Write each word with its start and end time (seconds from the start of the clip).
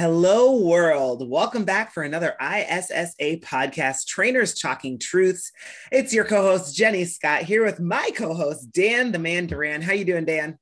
Hello, 0.00 0.56
world. 0.56 1.28
Welcome 1.28 1.66
back 1.66 1.92
for 1.92 2.02
another 2.02 2.34
ISSA 2.40 3.36
podcast, 3.42 4.06
Trainers 4.06 4.58
Talking 4.58 4.98
Truths. 4.98 5.52
It's 5.92 6.14
your 6.14 6.24
co-host, 6.24 6.74
Jenny 6.74 7.04
Scott, 7.04 7.42
here 7.42 7.66
with 7.66 7.80
my 7.80 8.08
co-host, 8.16 8.72
Dan 8.72 9.12
the 9.12 9.18
Man 9.18 9.44
Duran. 9.44 9.82
How 9.82 9.92
you 9.92 10.06
doing, 10.06 10.24
Dan? 10.24 10.58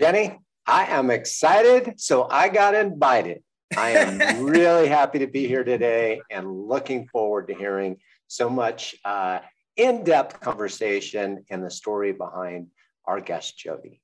Jenny, 0.00 0.38
I 0.66 0.86
am 0.86 1.10
excited. 1.10 2.00
So 2.00 2.26
I 2.30 2.48
got 2.48 2.74
invited. 2.74 3.42
I 3.76 3.90
am 3.90 4.42
really 4.46 4.88
happy 4.88 5.18
to 5.18 5.26
be 5.26 5.46
here 5.46 5.62
today 5.62 6.22
and 6.30 6.50
looking 6.50 7.08
forward 7.08 7.48
to 7.48 7.54
hearing 7.54 7.98
so 8.28 8.48
much 8.48 8.94
uh, 9.04 9.40
in-depth 9.76 10.40
conversation 10.40 11.44
and 11.50 11.62
the 11.62 11.70
story 11.70 12.12
behind 12.12 12.68
our 13.04 13.20
guest, 13.20 13.58
Jody. 13.58 14.00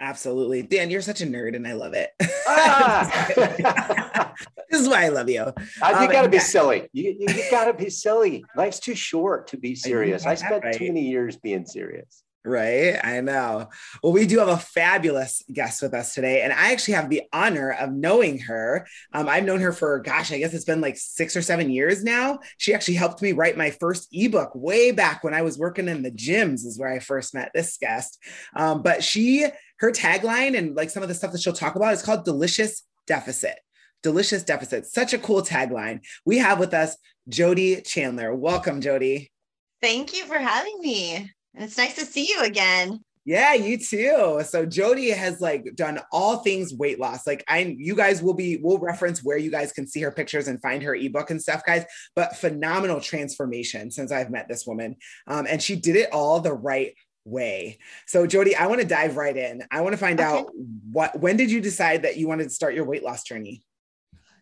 Absolutely. 0.00 0.62
Dan, 0.62 0.90
you're 0.90 1.00
such 1.00 1.20
a 1.20 1.26
nerd 1.26 1.54
and 1.54 1.66
I 1.66 1.72
love 1.72 1.94
it. 1.94 2.10
Ah! 2.46 4.34
this 4.70 4.80
is 4.80 4.88
why 4.88 5.04
I 5.04 5.08
love 5.08 5.30
you. 5.30 5.44
You 5.44 5.52
um, 5.82 6.10
gotta 6.10 6.28
be 6.28 6.38
silly. 6.38 6.88
You, 6.92 7.16
you, 7.18 7.26
you, 7.34 7.44
gotta 7.50 7.72
be 7.72 7.88
silly. 7.88 8.44
Life's 8.54 8.78
too 8.78 8.94
short 8.94 9.46
to 9.48 9.56
be 9.56 9.74
serious. 9.74 10.26
I, 10.26 10.32
I 10.32 10.34
spent 10.34 10.62
right. 10.62 10.76
too 10.76 10.88
many 10.88 11.08
years 11.08 11.36
being 11.36 11.64
serious. 11.64 12.23
Right. 12.46 12.98
I 13.02 13.22
know. 13.22 13.70
Well, 14.02 14.12
we 14.12 14.26
do 14.26 14.38
have 14.38 14.48
a 14.48 14.58
fabulous 14.58 15.42
guest 15.50 15.80
with 15.80 15.94
us 15.94 16.12
today. 16.12 16.42
And 16.42 16.52
I 16.52 16.72
actually 16.72 16.92
have 16.92 17.08
the 17.08 17.22
honor 17.32 17.70
of 17.70 17.90
knowing 17.90 18.38
her. 18.40 18.86
Um, 19.14 19.30
I've 19.30 19.46
known 19.46 19.60
her 19.60 19.72
for, 19.72 19.98
gosh, 20.00 20.30
I 20.30 20.38
guess 20.38 20.52
it's 20.52 20.66
been 20.66 20.82
like 20.82 20.98
six 20.98 21.36
or 21.36 21.42
seven 21.42 21.70
years 21.70 22.04
now. 22.04 22.40
She 22.58 22.74
actually 22.74 22.94
helped 22.94 23.22
me 23.22 23.32
write 23.32 23.56
my 23.56 23.70
first 23.70 24.08
ebook 24.12 24.50
way 24.54 24.90
back 24.90 25.24
when 25.24 25.32
I 25.32 25.40
was 25.40 25.58
working 25.58 25.88
in 25.88 26.02
the 26.02 26.10
gyms, 26.10 26.66
is 26.66 26.78
where 26.78 26.92
I 26.92 26.98
first 26.98 27.32
met 27.32 27.50
this 27.54 27.78
guest. 27.78 28.18
Um, 28.54 28.82
but 28.82 29.02
she, 29.02 29.46
her 29.78 29.90
tagline 29.90 30.56
and 30.56 30.74
like 30.76 30.90
some 30.90 31.02
of 31.02 31.08
the 31.08 31.14
stuff 31.14 31.32
that 31.32 31.40
she'll 31.40 31.54
talk 31.54 31.76
about 31.76 31.94
is 31.94 32.02
called 32.02 32.26
Delicious 32.26 32.82
Deficit. 33.06 33.56
Delicious 34.02 34.42
Deficit. 34.42 34.84
Such 34.84 35.14
a 35.14 35.18
cool 35.18 35.40
tagline. 35.40 36.00
We 36.26 36.36
have 36.38 36.58
with 36.58 36.74
us 36.74 36.98
Jody 37.26 37.80
Chandler. 37.80 38.34
Welcome, 38.34 38.82
Jody. 38.82 39.32
Thank 39.80 40.14
you 40.14 40.26
for 40.26 40.36
having 40.38 40.78
me. 40.80 41.30
It's 41.54 41.78
nice 41.78 41.94
to 41.96 42.04
see 42.04 42.28
you 42.28 42.42
again. 42.42 43.00
Yeah, 43.26 43.54
you 43.54 43.78
too. 43.78 44.42
So 44.46 44.66
Jody 44.66 45.08
has 45.08 45.40
like 45.40 45.74
done 45.76 45.98
all 46.12 46.38
things 46.38 46.74
weight 46.74 47.00
loss. 47.00 47.26
Like 47.26 47.42
I 47.48 47.74
you 47.78 47.94
guys 47.94 48.22
will 48.22 48.34
be 48.34 48.58
we'll 48.62 48.78
reference 48.78 49.24
where 49.24 49.38
you 49.38 49.50
guys 49.50 49.72
can 49.72 49.86
see 49.86 50.02
her 50.02 50.10
pictures 50.10 50.46
and 50.46 50.60
find 50.60 50.82
her 50.82 50.94
ebook 50.94 51.30
and 51.30 51.40
stuff, 51.40 51.62
guys. 51.64 51.84
But 52.14 52.36
phenomenal 52.36 53.00
transformation 53.00 53.90
since 53.90 54.12
I've 54.12 54.30
met 54.30 54.46
this 54.46 54.66
woman. 54.66 54.96
Um, 55.26 55.46
and 55.48 55.62
she 55.62 55.74
did 55.74 55.96
it 55.96 56.12
all 56.12 56.40
the 56.40 56.52
right 56.52 56.94
way. 57.24 57.78
So 58.06 58.26
Jody, 58.26 58.54
I 58.54 58.66
want 58.66 58.82
to 58.82 58.86
dive 58.86 59.16
right 59.16 59.36
in. 59.36 59.62
I 59.70 59.80
want 59.80 59.94
to 59.94 59.98
find 59.98 60.20
okay. 60.20 60.28
out 60.28 60.50
what 60.92 61.18
when 61.18 61.38
did 61.38 61.50
you 61.50 61.62
decide 61.62 62.02
that 62.02 62.18
you 62.18 62.28
wanted 62.28 62.44
to 62.44 62.50
start 62.50 62.74
your 62.74 62.84
weight 62.84 63.02
loss 63.02 63.22
journey? 63.22 63.62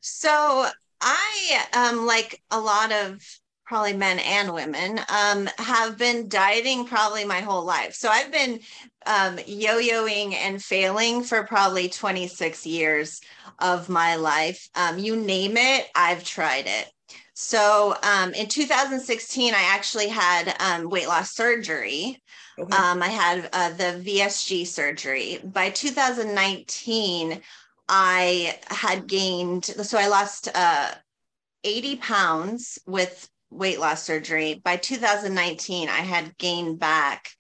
So 0.01 0.67
I 1.01 1.65
um 1.73 2.05
like 2.05 2.43
a 2.51 2.59
lot 2.59 2.91
of 2.91 3.23
probably 3.73 3.95
men 3.95 4.19
and 4.19 4.53
women, 4.53 5.01
um, 5.09 5.49
have 5.57 5.97
been 5.97 6.29
dieting 6.29 6.85
probably 6.85 7.25
my 7.25 7.41
whole 7.41 7.65
life. 7.65 7.95
So 7.95 8.11
I've 8.11 8.31
been 8.31 8.61
um, 9.07 9.39
yo 9.47 9.79
yoing 9.79 10.35
and 10.35 10.63
failing 10.63 11.23
for 11.23 11.45
probably 11.45 11.89
26 11.89 12.67
years 12.67 13.23
of 13.61 13.89
my 13.89 14.17
life. 14.17 14.69
Um, 14.75 14.99
you 14.99 15.17
name 15.17 15.57
it, 15.57 15.87
I've 15.95 16.23
tried 16.23 16.67
it. 16.67 16.93
So 17.33 17.97
um, 18.03 18.35
in 18.35 18.47
2016, 18.47 19.55
I 19.55 19.63
actually 19.63 20.09
had 20.09 20.55
um, 20.61 20.91
weight 20.91 21.09
loss 21.09 21.35
surgery. 21.35 22.23
Okay. 22.59 22.77
Um, 22.77 23.03
I 23.03 23.09
had 23.09 23.49
uh, 23.55 23.71
the 23.71 24.05
VSG 24.05 24.67
surgery. 24.67 25.39
By 25.43 25.71
2019, 25.71 27.41
I 27.89 28.55
had 28.67 29.07
gained, 29.07 29.65
so 29.65 29.97
I 29.97 30.09
lost 30.09 30.51
uh, 30.55 30.91
80 31.65 31.97
pounds 31.97 32.79
with 32.87 33.31
weight 33.53 33.79
loss 33.79 34.03
surgery. 34.03 34.61
By 34.65 34.77
2019, 34.77 35.89
I 35.89 36.01
had 36.01 36.37
gained 36.39 36.79
back 36.79 37.31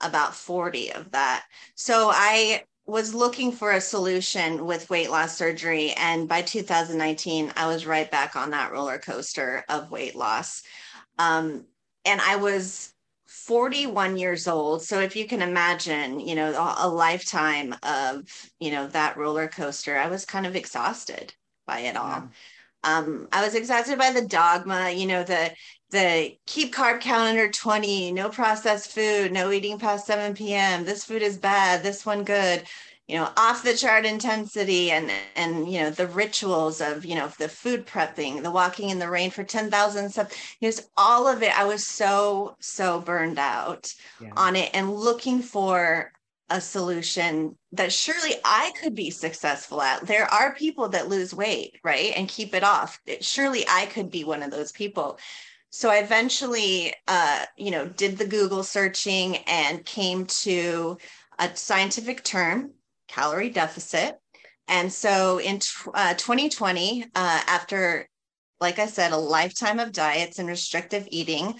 about 0.00 0.34
40 0.34 0.92
of 0.92 1.10
that. 1.12 1.44
So 1.74 2.10
I 2.12 2.64
was 2.86 3.14
looking 3.14 3.52
for 3.52 3.72
a 3.72 3.80
solution 3.80 4.66
with 4.66 4.90
weight 4.90 5.10
loss 5.10 5.36
surgery. 5.36 5.92
And 5.92 6.28
by 6.28 6.42
2019, 6.42 7.52
I 7.56 7.66
was 7.66 7.86
right 7.86 8.10
back 8.10 8.34
on 8.34 8.50
that 8.50 8.72
roller 8.72 8.98
coaster 8.98 9.64
of 9.68 9.90
weight 9.90 10.16
loss. 10.16 10.62
Um, 11.18 11.66
and 12.04 12.20
I 12.20 12.36
was 12.36 12.92
41 13.26 14.16
years 14.16 14.48
old. 14.48 14.82
So 14.82 15.00
if 15.00 15.14
you 15.14 15.26
can 15.26 15.42
imagine, 15.42 16.18
you 16.18 16.34
know, 16.34 16.50
a, 16.78 16.88
lifetime 16.88 17.76
of, 17.84 18.24
you 18.58 18.72
know, 18.72 18.88
that 18.88 19.16
roller 19.16 19.46
coaster, 19.46 19.96
I 19.96 20.08
was 20.08 20.24
kind 20.24 20.46
of 20.46 20.56
exhausted 20.56 21.32
by 21.66 21.80
it 21.80 21.96
all. 21.96 22.08
Yeah 22.08 22.22
um, 22.84 23.28
I 23.32 23.44
was 23.44 23.54
exhausted 23.54 23.98
by 23.98 24.12
the 24.12 24.26
dogma, 24.26 24.90
you 24.90 25.06
know, 25.06 25.22
the 25.22 25.52
the 25.90 26.36
keep 26.46 26.72
carb 26.72 27.00
count 27.00 27.28
under 27.28 27.50
20, 27.50 28.12
no 28.12 28.28
processed 28.28 28.92
food, 28.92 29.32
no 29.32 29.50
eating 29.50 29.78
past 29.78 30.06
7 30.06 30.34
p.m. 30.34 30.84
This 30.84 31.04
food 31.04 31.20
is 31.20 31.36
bad, 31.36 31.82
this 31.82 32.06
one 32.06 32.22
good, 32.22 32.62
you 33.08 33.16
know, 33.16 33.28
off 33.36 33.64
the 33.64 33.74
chart 33.74 34.06
intensity 34.06 34.92
and 34.92 35.10
and 35.34 35.70
you 35.70 35.80
know 35.80 35.90
the 35.90 36.06
rituals 36.06 36.80
of 36.80 37.04
you 37.04 37.16
know 37.16 37.28
the 37.38 37.48
food 37.48 37.86
prepping, 37.86 38.42
the 38.42 38.50
walking 38.50 38.90
in 38.90 38.98
the 38.98 39.10
rain 39.10 39.30
for 39.30 39.44
10,000 39.44 40.10
steps, 40.10 40.36
just 40.62 40.88
all 40.96 41.26
of 41.26 41.42
it. 41.42 41.58
I 41.58 41.64
was 41.64 41.86
so 41.86 42.56
so 42.60 43.00
burned 43.00 43.38
out 43.38 43.92
yeah. 44.20 44.30
on 44.36 44.56
it 44.56 44.70
and 44.72 44.94
looking 44.94 45.42
for 45.42 46.12
a 46.50 46.60
solution 46.60 47.56
that 47.72 47.92
surely 47.92 48.34
I 48.44 48.72
could 48.80 48.94
be 48.94 49.10
successful 49.10 49.80
at. 49.80 50.06
There 50.06 50.26
are 50.26 50.54
people 50.54 50.88
that 50.90 51.08
lose 51.08 51.32
weight, 51.32 51.78
right? 51.84 52.12
And 52.16 52.28
keep 52.28 52.54
it 52.54 52.64
off. 52.64 53.00
Surely 53.20 53.64
I 53.68 53.86
could 53.86 54.10
be 54.10 54.24
one 54.24 54.42
of 54.42 54.50
those 54.50 54.72
people. 54.72 55.18
So 55.70 55.88
I 55.88 55.98
eventually, 55.98 56.92
uh, 57.06 57.44
you 57.56 57.70
know, 57.70 57.86
did 57.86 58.18
the 58.18 58.26
Google 58.26 58.64
searching 58.64 59.36
and 59.46 59.84
came 59.84 60.26
to 60.26 60.98
a 61.38 61.54
scientific 61.54 62.24
term, 62.24 62.72
calorie 63.06 63.50
deficit. 63.50 64.18
And 64.66 64.92
so 64.92 65.38
in 65.38 65.60
uh, 65.94 66.14
2020, 66.14 67.04
uh, 67.04 67.06
after, 67.14 68.08
like 68.60 68.80
I 68.80 68.86
said, 68.86 69.12
a 69.12 69.16
lifetime 69.16 69.78
of 69.78 69.92
diets 69.92 70.40
and 70.40 70.48
restrictive 70.48 71.06
eating, 71.10 71.54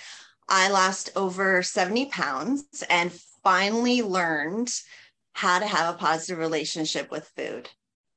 I 0.48 0.68
lost 0.68 1.10
over 1.14 1.62
70 1.62 2.06
pounds 2.06 2.64
and 2.90 3.12
finally 3.42 4.02
learned 4.02 4.70
how 5.32 5.58
to 5.58 5.66
have 5.66 5.94
a 5.94 5.98
positive 5.98 6.38
relationship 6.38 7.10
with 7.10 7.30
food. 7.36 7.68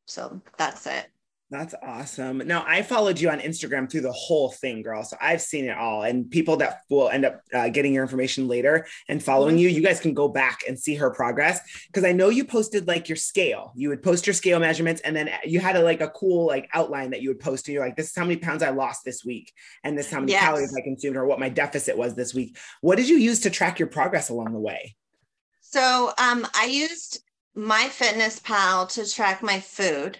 So 0.05 0.41
that's 0.57 0.85
it. 0.87 1.07
That's 1.49 1.75
awesome. 1.83 2.39
Now, 2.39 2.65
I 2.67 2.81
followed 2.81 3.19
you 3.19 3.29
on 3.29 3.39
Instagram 3.39 3.87
through 3.87 4.01
the 4.01 4.11
whole 4.11 4.49
thing, 4.49 4.81
girl. 4.81 5.03
So 5.03 5.15
I've 5.21 5.41
seen 5.41 5.65
it 5.65 5.77
all. 5.77 6.01
And 6.01 6.31
people 6.31 6.57
that 6.57 6.79
will 6.89 7.09
end 7.09 7.25
up 7.25 7.41
uh, 7.53 7.69
getting 7.69 7.93
your 7.93 8.01
information 8.01 8.47
later 8.47 8.87
and 9.07 9.21
following 9.21 9.59
you, 9.59 9.69
you 9.69 9.83
guys 9.83 9.99
can 9.99 10.15
go 10.15 10.27
back 10.27 10.61
and 10.67 10.79
see 10.79 10.95
her 10.95 11.11
progress. 11.11 11.59
Because 11.85 12.05
I 12.05 12.11
know 12.11 12.29
you 12.29 12.43
posted 12.43 12.87
like 12.87 13.07
your 13.07 13.17
scale. 13.17 13.71
You 13.75 13.89
would 13.89 14.01
post 14.01 14.25
your 14.25 14.33
scale 14.33 14.59
measurements, 14.59 15.01
and 15.01 15.15
then 15.15 15.29
you 15.45 15.59
had 15.59 15.75
a, 15.75 15.83
like 15.83 16.01
a 16.01 16.09
cool 16.09 16.47
like 16.47 16.67
outline 16.73 17.11
that 17.11 17.21
you 17.21 17.29
would 17.29 17.39
post. 17.39 17.67
And 17.67 17.75
you're 17.75 17.85
like, 17.85 17.97
this 17.97 18.07
is 18.07 18.15
how 18.15 18.23
many 18.23 18.37
pounds 18.37 18.63
I 18.63 18.71
lost 18.71 19.05
this 19.05 19.23
week, 19.23 19.53
and 19.83 19.95
this 19.95 20.07
is 20.07 20.11
how 20.11 20.21
many 20.21 20.31
yes. 20.31 20.41
calories 20.41 20.75
I 20.75 20.81
consumed, 20.81 21.17
or 21.17 21.27
what 21.27 21.39
my 21.39 21.49
deficit 21.49 21.95
was 21.95 22.15
this 22.15 22.33
week. 22.33 22.57
What 22.81 22.95
did 22.95 23.07
you 23.07 23.17
use 23.17 23.41
to 23.41 23.51
track 23.51 23.77
your 23.77 23.89
progress 23.89 24.29
along 24.29 24.53
the 24.53 24.59
way? 24.59 24.95
So 25.73 26.13
um, 26.19 26.45
I 26.53 26.65
used 26.65 27.23
MyFitnessPal 27.57 28.89
to 28.89 29.11
track 29.11 29.41
my 29.41 29.59
food. 29.59 30.19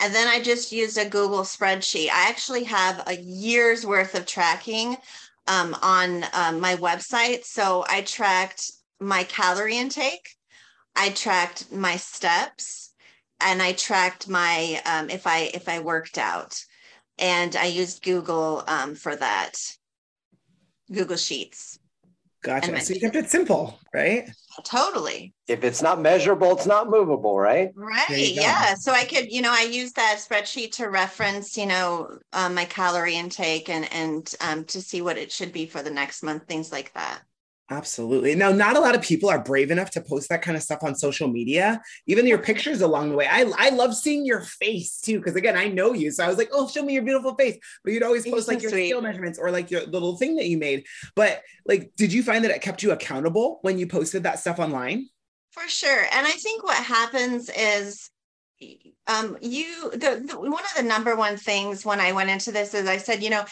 And 0.00 0.14
then 0.14 0.26
I 0.26 0.40
just 0.40 0.72
used 0.72 0.96
a 0.96 1.06
Google 1.06 1.42
spreadsheet. 1.42 2.08
I 2.08 2.30
actually 2.30 2.64
have 2.64 3.06
a 3.06 3.16
year's 3.16 3.84
worth 3.84 4.14
of 4.14 4.24
tracking 4.24 4.96
um, 5.48 5.76
on 5.82 6.24
um, 6.32 6.60
my 6.60 6.76
website. 6.76 7.44
So 7.44 7.84
I 7.90 8.00
tracked 8.00 8.72
my 8.98 9.24
calorie 9.24 9.76
intake, 9.76 10.30
I 10.96 11.10
tracked 11.10 11.70
my 11.70 11.96
steps, 11.96 12.94
and 13.38 13.60
I 13.60 13.74
tracked 13.74 14.30
my 14.30 14.80
um, 14.86 15.10
if 15.10 15.26
I 15.26 15.50
if 15.52 15.68
I 15.68 15.80
worked 15.80 16.16
out, 16.16 16.58
and 17.18 17.54
I 17.54 17.66
used 17.66 18.02
Google 18.02 18.64
um, 18.66 18.94
for 18.94 19.14
that. 19.14 19.56
Google 20.90 21.18
Sheets. 21.18 21.78
Gotcha. 22.46 22.80
So 22.80 22.94
you 22.94 23.00
kept 23.00 23.16
it 23.16 23.28
simple, 23.28 23.76
right? 23.92 24.30
Totally. 24.64 25.34
If 25.48 25.64
it's 25.64 25.82
not 25.82 26.00
measurable, 26.00 26.52
it's 26.52 26.64
not 26.64 26.88
movable, 26.88 27.36
right? 27.36 27.72
Right. 27.74 28.06
Yeah. 28.08 28.74
So 28.74 28.92
I 28.92 29.04
could, 29.04 29.32
you 29.32 29.42
know, 29.42 29.52
I 29.52 29.62
use 29.62 29.92
that 29.94 30.20
spreadsheet 30.24 30.70
to 30.76 30.88
reference, 30.88 31.56
you 31.56 31.66
know, 31.66 32.08
um, 32.32 32.54
my 32.54 32.64
calorie 32.64 33.16
intake 33.16 33.68
and 33.68 33.92
and 33.92 34.32
um, 34.40 34.64
to 34.66 34.80
see 34.80 35.02
what 35.02 35.18
it 35.18 35.32
should 35.32 35.52
be 35.52 35.66
for 35.66 35.82
the 35.82 35.90
next 35.90 36.22
month, 36.22 36.46
things 36.46 36.70
like 36.70 36.94
that. 36.94 37.22
Absolutely. 37.68 38.36
Now, 38.36 38.52
not 38.52 38.76
a 38.76 38.80
lot 38.80 38.94
of 38.94 39.02
people 39.02 39.28
are 39.28 39.42
brave 39.42 39.72
enough 39.72 39.90
to 39.92 40.00
post 40.00 40.28
that 40.28 40.40
kind 40.40 40.56
of 40.56 40.62
stuff 40.62 40.84
on 40.84 40.94
social 40.94 41.26
media, 41.26 41.82
even 42.06 42.24
your 42.24 42.38
pictures 42.38 42.80
along 42.80 43.10
the 43.10 43.16
way. 43.16 43.26
I, 43.28 43.50
I 43.58 43.70
love 43.70 43.96
seeing 43.96 44.24
your 44.24 44.42
face 44.42 45.00
too, 45.00 45.18
because 45.18 45.34
again, 45.34 45.56
I 45.56 45.66
know 45.66 45.92
you. 45.92 46.12
So 46.12 46.24
I 46.24 46.28
was 46.28 46.38
like, 46.38 46.50
oh, 46.52 46.68
show 46.68 46.84
me 46.84 46.94
your 46.94 47.02
beautiful 47.02 47.34
face. 47.34 47.58
But 47.82 47.92
you'd 47.92 48.04
always 48.04 48.24
post 48.24 48.46
like 48.46 48.62
your 48.62 48.70
sweet. 48.70 48.88
scale 48.88 49.02
measurements 49.02 49.38
or 49.40 49.50
like 49.50 49.72
your 49.72 49.84
little 49.86 50.16
thing 50.16 50.36
that 50.36 50.46
you 50.46 50.58
made. 50.58 50.86
But 51.16 51.42
like, 51.66 51.90
did 51.96 52.12
you 52.12 52.22
find 52.22 52.44
that 52.44 52.52
it 52.52 52.62
kept 52.62 52.84
you 52.84 52.92
accountable 52.92 53.58
when 53.62 53.78
you 53.78 53.88
posted 53.88 54.22
that 54.22 54.38
stuff 54.38 54.60
online? 54.60 55.08
For 55.50 55.66
sure. 55.66 56.02
And 56.12 56.24
I 56.24 56.30
think 56.30 56.62
what 56.62 56.76
happens 56.76 57.50
is 57.50 58.10
um 59.06 59.36
you 59.40 59.90
the, 59.90 60.24
the 60.26 60.38
one 60.38 60.64
of 60.64 60.74
the 60.76 60.82
number 60.82 61.14
one 61.14 61.36
things 61.36 61.84
when 61.84 62.00
i 62.00 62.10
went 62.12 62.30
into 62.30 62.50
this 62.50 62.72
is 62.72 62.88
i 62.88 62.96
said 62.96 63.22
you 63.22 63.28
know 63.28 63.44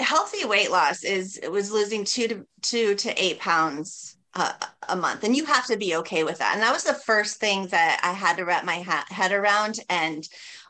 healthy 0.00 0.44
weight 0.44 0.70
loss 0.70 1.04
is 1.04 1.36
it 1.38 1.50
was 1.50 1.70
losing 1.70 2.04
two 2.04 2.28
to 2.28 2.46
two 2.62 2.94
to 2.96 3.22
eight 3.22 3.38
pounds 3.38 4.16
uh, 4.34 4.52
a 4.88 4.96
month 4.96 5.24
and 5.24 5.36
you 5.36 5.44
have 5.44 5.66
to 5.66 5.76
be 5.76 5.96
okay 5.96 6.24
with 6.24 6.38
that. 6.38 6.54
And 6.54 6.62
that 6.62 6.72
was 6.72 6.84
the 6.84 6.94
first 6.94 7.38
thing 7.38 7.66
that 7.68 8.00
i 8.02 8.12
had 8.12 8.36
to 8.36 8.44
wrap 8.44 8.64
my 8.64 8.80
ha- 8.80 9.06
head 9.08 9.32
around 9.32 9.80
and 9.88 10.28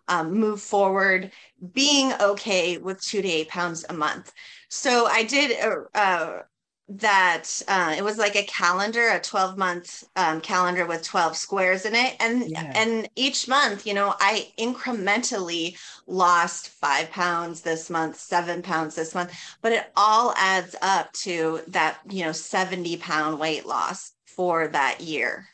um, 0.08 0.32
move 0.32 0.60
forward 0.60 1.30
being 1.72 2.12
okay 2.20 2.78
with 2.78 3.00
two 3.02 3.22
to 3.22 3.28
eight 3.28 3.48
pounds 3.48 3.84
a 3.88 3.94
month. 3.94 4.32
So 4.68 5.06
i 5.06 5.22
did 5.24 5.58
uh, 5.62 5.98
uh 5.98 6.42
that 6.90 7.62
uh, 7.68 7.94
it 7.96 8.02
was 8.02 8.18
like 8.18 8.34
a 8.34 8.42
calendar, 8.42 9.10
a 9.10 9.20
12 9.20 9.56
month 9.56 10.02
um, 10.16 10.40
calendar 10.40 10.86
with 10.86 11.04
12 11.04 11.36
squares 11.36 11.86
in 11.86 11.94
it. 11.94 12.16
And, 12.18 12.50
yeah. 12.50 12.72
and 12.74 13.08
each 13.14 13.46
month, 13.46 13.86
you 13.86 13.94
know, 13.94 14.14
I 14.18 14.48
incrementally 14.58 15.78
lost 16.08 16.70
five 16.70 17.08
pounds 17.12 17.60
this 17.60 17.90
month, 17.90 18.16
seven 18.16 18.60
pounds 18.60 18.96
this 18.96 19.14
month, 19.14 19.32
but 19.62 19.70
it 19.70 19.92
all 19.96 20.34
adds 20.36 20.74
up 20.82 21.12
to 21.12 21.60
that, 21.68 22.00
you 22.10 22.24
know, 22.24 22.32
70 22.32 22.96
pound 22.96 23.38
weight 23.38 23.66
loss 23.66 24.12
for 24.26 24.66
that 24.68 25.00
year. 25.00 25.46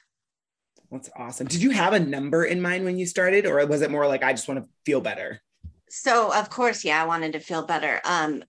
That's 0.91 1.11
awesome. 1.19 1.49
Did 1.49 1.63
you 1.63 1.71
have 1.71 1.93
a 1.93 2.01
number 2.01 2.45
in 2.45 2.63
mind 2.63 2.85
when 2.85 2.97
you 2.97 3.05
started, 3.05 3.45
or 3.45 3.65
was 3.67 3.83
it 3.83 3.91
more 3.91 4.07
like, 4.07 4.23
I 4.23 4.33
just 4.33 4.49
want 4.49 4.65
to 4.65 4.71
feel 4.87 5.03
better? 5.03 5.43
So, 5.91 6.33
of 6.33 6.49
course, 6.49 6.83
yeah, 6.83 7.03
I 7.03 7.07
wanted 7.07 7.33
to 7.35 7.41
feel 7.41 7.63
better. 7.63 8.01
Um, 8.05 8.43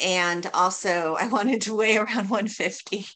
and 0.00 0.48
also 0.54 1.16
I 1.20 1.28
wanted 1.28 1.62
to 1.62 1.76
weigh 1.76 1.96
around 1.96 2.30
150. 2.30 3.06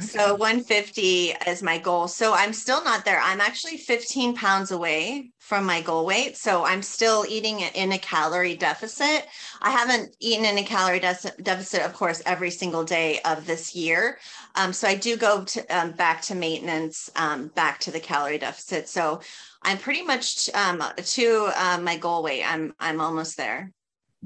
So 0.00 0.34
150 0.34 1.34
is 1.46 1.62
my 1.62 1.78
goal. 1.78 2.08
So 2.08 2.34
I'm 2.34 2.52
still 2.52 2.82
not 2.84 3.04
there. 3.04 3.20
I'm 3.20 3.40
actually 3.40 3.76
15 3.76 4.34
pounds 4.34 4.70
away 4.70 5.30
from 5.38 5.64
my 5.64 5.80
goal 5.80 6.06
weight. 6.06 6.36
So 6.36 6.64
I'm 6.64 6.82
still 6.82 7.24
eating 7.28 7.60
in 7.60 7.92
a 7.92 7.98
calorie 7.98 8.56
deficit. 8.56 9.26
I 9.62 9.70
haven't 9.70 10.16
eaten 10.20 10.44
in 10.44 10.58
a 10.58 10.64
calorie 10.64 11.00
de- 11.00 11.32
deficit, 11.42 11.82
of 11.82 11.92
course, 11.94 12.22
every 12.26 12.50
single 12.50 12.84
day 12.84 13.20
of 13.24 13.46
this 13.46 13.74
year. 13.74 14.18
Um, 14.56 14.72
so 14.72 14.88
I 14.88 14.94
do 14.94 15.16
go 15.16 15.44
to, 15.44 15.66
um, 15.66 15.92
back 15.92 16.22
to 16.22 16.34
maintenance, 16.34 17.10
um, 17.16 17.48
back 17.48 17.78
to 17.80 17.90
the 17.90 18.00
calorie 18.00 18.38
deficit. 18.38 18.88
So 18.88 19.20
I'm 19.62 19.78
pretty 19.78 20.02
much 20.02 20.50
um, 20.54 20.82
to 20.96 21.50
uh, 21.56 21.78
my 21.80 21.96
goal 21.96 22.22
weight. 22.22 22.44
I'm 22.44 22.74
I'm 22.78 23.00
almost 23.00 23.36
there. 23.36 23.72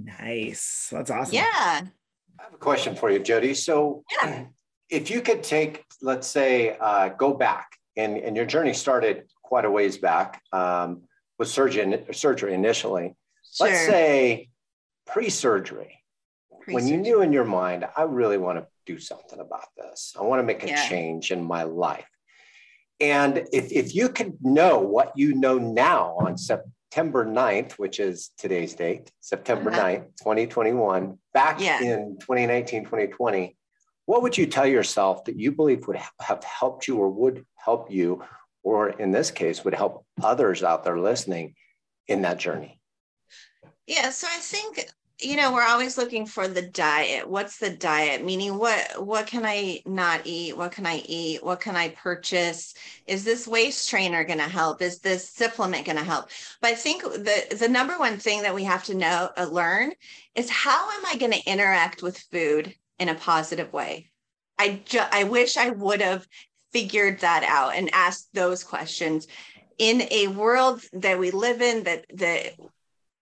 Nice. 0.04 0.88
That's 0.92 1.10
awesome. 1.10 1.34
Yeah. 1.34 1.82
I 2.38 2.42
have 2.42 2.54
a 2.54 2.58
question 2.58 2.94
for 2.94 3.10
you, 3.10 3.18
Jody. 3.18 3.54
So, 3.54 4.04
yeah. 4.22 4.44
if 4.90 5.10
you 5.10 5.20
could 5.20 5.42
take, 5.42 5.84
let's 6.00 6.28
say, 6.28 6.76
uh, 6.80 7.10
go 7.10 7.34
back, 7.34 7.72
and, 7.96 8.16
and 8.16 8.36
your 8.36 8.46
journey 8.46 8.74
started 8.74 9.24
quite 9.42 9.64
a 9.64 9.70
ways 9.70 9.98
back 9.98 10.40
um, 10.52 11.02
with 11.38 11.48
surgery, 11.48 12.04
surgery 12.12 12.54
initially. 12.54 13.16
Sure. 13.52 13.66
Let's 13.66 13.86
say 13.86 14.50
pre 15.06 15.30
surgery, 15.30 15.98
when 16.66 16.86
you 16.86 16.96
knew 16.96 17.22
in 17.22 17.32
your 17.32 17.44
mind, 17.44 17.86
I 17.96 18.02
really 18.02 18.38
want 18.38 18.58
to 18.58 18.66
do 18.86 18.98
something 18.98 19.40
about 19.40 19.66
this, 19.76 20.14
I 20.18 20.22
want 20.22 20.40
to 20.40 20.44
make 20.44 20.62
a 20.62 20.68
yeah. 20.68 20.88
change 20.88 21.30
in 21.30 21.42
my 21.42 21.64
life. 21.64 22.08
And 23.00 23.38
if, 23.52 23.70
if 23.72 23.94
you 23.94 24.08
could 24.08 24.38
know 24.42 24.80
what 24.80 25.12
you 25.16 25.34
know 25.34 25.58
now 25.58 26.16
on 26.18 26.36
September, 26.36 26.72
September 26.90 27.26
9th, 27.26 27.72
which 27.72 28.00
is 28.00 28.30
today's 28.38 28.74
date, 28.74 29.12
September 29.20 29.70
uh-huh. 29.70 29.82
9th, 29.82 30.06
2021, 30.16 31.18
back 31.34 31.60
yeah. 31.60 31.82
in 31.82 32.16
2019, 32.18 32.84
2020, 32.84 33.54
what 34.06 34.22
would 34.22 34.38
you 34.38 34.46
tell 34.46 34.66
yourself 34.66 35.22
that 35.24 35.38
you 35.38 35.52
believe 35.52 35.86
would 35.86 36.00
have 36.18 36.42
helped 36.42 36.88
you 36.88 36.96
or 36.96 37.10
would 37.10 37.44
help 37.56 37.90
you, 37.90 38.24
or 38.62 38.88
in 38.88 39.12
this 39.12 39.30
case, 39.30 39.64
would 39.64 39.74
help 39.74 40.06
others 40.22 40.62
out 40.62 40.82
there 40.82 40.98
listening 40.98 41.54
in 42.06 42.22
that 42.22 42.38
journey? 42.38 42.80
Yeah, 43.86 44.08
so 44.08 44.26
I 44.26 44.38
think 44.38 44.88
you 45.20 45.36
know 45.36 45.52
we're 45.52 45.66
always 45.66 45.98
looking 45.98 46.26
for 46.26 46.46
the 46.46 46.62
diet. 46.62 47.28
What's 47.28 47.58
the 47.58 47.70
diet? 47.70 48.24
Meaning 48.24 48.56
what 48.56 49.04
what 49.04 49.26
can 49.26 49.44
i 49.44 49.80
not 49.84 50.20
eat? 50.24 50.56
What 50.56 50.72
can 50.72 50.86
i 50.86 50.98
eat? 51.06 51.44
What 51.44 51.60
can 51.60 51.74
i 51.76 51.88
purchase? 51.90 52.74
Is 53.06 53.24
this 53.24 53.48
waist 53.48 53.88
trainer 53.88 54.22
going 54.24 54.38
to 54.38 54.44
help? 54.44 54.80
Is 54.80 55.00
this 55.00 55.28
supplement 55.28 55.86
going 55.86 55.98
to 55.98 56.04
help? 56.04 56.30
But 56.60 56.70
i 56.70 56.74
think 56.74 57.02
the 57.02 57.56
the 57.58 57.68
number 57.68 57.98
one 57.98 58.18
thing 58.18 58.42
that 58.42 58.54
we 58.54 58.64
have 58.64 58.84
to 58.84 58.94
know 58.94 59.30
uh, 59.36 59.46
learn 59.50 59.92
is 60.34 60.50
how 60.50 60.90
am 60.90 61.06
i 61.06 61.16
going 61.16 61.32
to 61.32 61.50
interact 61.50 62.02
with 62.02 62.18
food 62.32 62.74
in 62.98 63.08
a 63.08 63.14
positive 63.14 63.72
way? 63.72 64.10
I 64.58 64.82
ju- 64.84 65.00
i 65.10 65.24
wish 65.24 65.56
i 65.56 65.70
would 65.70 66.00
have 66.00 66.26
figured 66.72 67.20
that 67.20 67.42
out 67.44 67.74
and 67.74 67.90
asked 67.92 68.28
those 68.34 68.62
questions. 68.62 69.26
In 69.78 70.02
a 70.10 70.28
world 70.28 70.82
that 70.92 71.18
we 71.18 71.30
live 71.30 71.60
in 71.62 71.84
that 71.84 72.06
that 72.14 72.52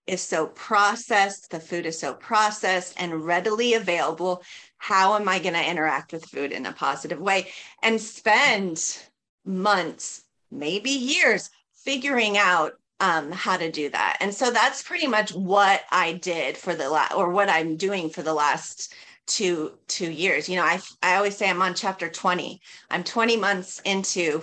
is 0.06 0.20
so 0.20 0.46
processed, 0.48 1.50
the 1.50 1.60
food 1.60 1.86
is 1.86 1.98
so 1.98 2.14
processed 2.14 2.94
and 2.96 3.24
readily 3.24 3.74
available. 3.74 4.42
How 4.78 5.16
am 5.16 5.28
I 5.28 5.38
going 5.38 5.54
to 5.54 5.70
interact 5.70 6.12
with 6.12 6.24
food 6.24 6.52
in 6.52 6.66
a 6.66 6.72
positive 6.72 7.20
way 7.20 7.48
and 7.82 8.00
spend 8.00 8.98
months, 9.44 10.24
maybe 10.50 10.90
years, 10.90 11.50
figuring 11.74 12.38
out 12.38 12.74
um, 13.00 13.32
how 13.32 13.56
to 13.56 13.70
do 13.70 13.90
that? 13.90 14.18
And 14.20 14.32
so 14.32 14.50
that's 14.50 14.82
pretty 14.82 15.06
much 15.06 15.32
what 15.32 15.82
I 15.90 16.12
did 16.12 16.56
for 16.56 16.74
the 16.74 16.88
last, 16.88 17.14
or 17.14 17.30
what 17.30 17.48
I'm 17.48 17.76
doing 17.76 18.10
for 18.10 18.22
the 18.22 18.34
last 18.34 18.94
two 19.26 19.72
two 19.88 20.10
years. 20.10 20.48
You 20.48 20.56
know, 20.56 20.64
I 20.64 20.80
I 21.02 21.16
always 21.16 21.36
say 21.36 21.50
I'm 21.50 21.62
on 21.62 21.74
chapter 21.74 22.08
20. 22.08 22.60
I'm 22.90 23.02
20 23.02 23.36
months 23.36 23.80
into 23.84 24.42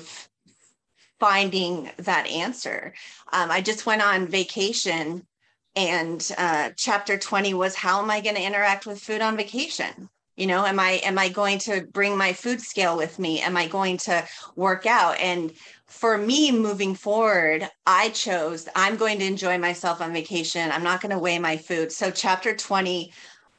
finding 1.19 1.89
that 1.99 2.27
answer. 2.27 2.93
Um, 3.31 3.49
I 3.49 3.61
just 3.61 3.85
went 3.85 4.01
on 4.01 4.27
vacation 4.27 5.25
and 5.75 6.31
uh, 6.37 6.69
chapter 6.77 7.17
20 7.17 7.53
was 7.53 7.75
how 7.75 8.01
am 8.01 8.11
i 8.11 8.21
going 8.21 8.35
to 8.35 8.43
interact 8.43 8.85
with 8.85 8.99
food 8.99 9.21
on 9.21 9.37
vacation? 9.37 10.09
You 10.35 10.47
know 10.47 10.65
am 10.65 10.79
i 10.79 11.01
am 11.03 11.17
i 11.17 11.29
going 11.29 11.59
to 11.59 11.85
bring 11.91 12.17
my 12.17 12.33
food 12.33 12.61
scale 12.61 12.97
with 12.97 13.19
me? 13.19 13.41
Am 13.41 13.57
i 13.57 13.67
going 13.67 13.97
to 13.97 14.25
work 14.55 14.85
out? 14.85 15.17
And 15.19 15.53
for 15.85 16.17
me 16.17 16.51
moving 16.51 16.95
forward 16.95 17.69
i 17.85 18.09
chose 18.09 18.67
i'm 18.75 18.97
going 18.97 19.19
to 19.19 19.25
enjoy 19.25 19.57
myself 19.57 20.01
on 20.01 20.13
vacation. 20.13 20.71
I'm 20.71 20.83
not 20.83 21.01
going 21.01 21.11
to 21.11 21.19
weigh 21.19 21.39
my 21.39 21.57
food. 21.57 21.91
So 21.91 22.11
chapter 22.11 22.55
20 22.55 23.11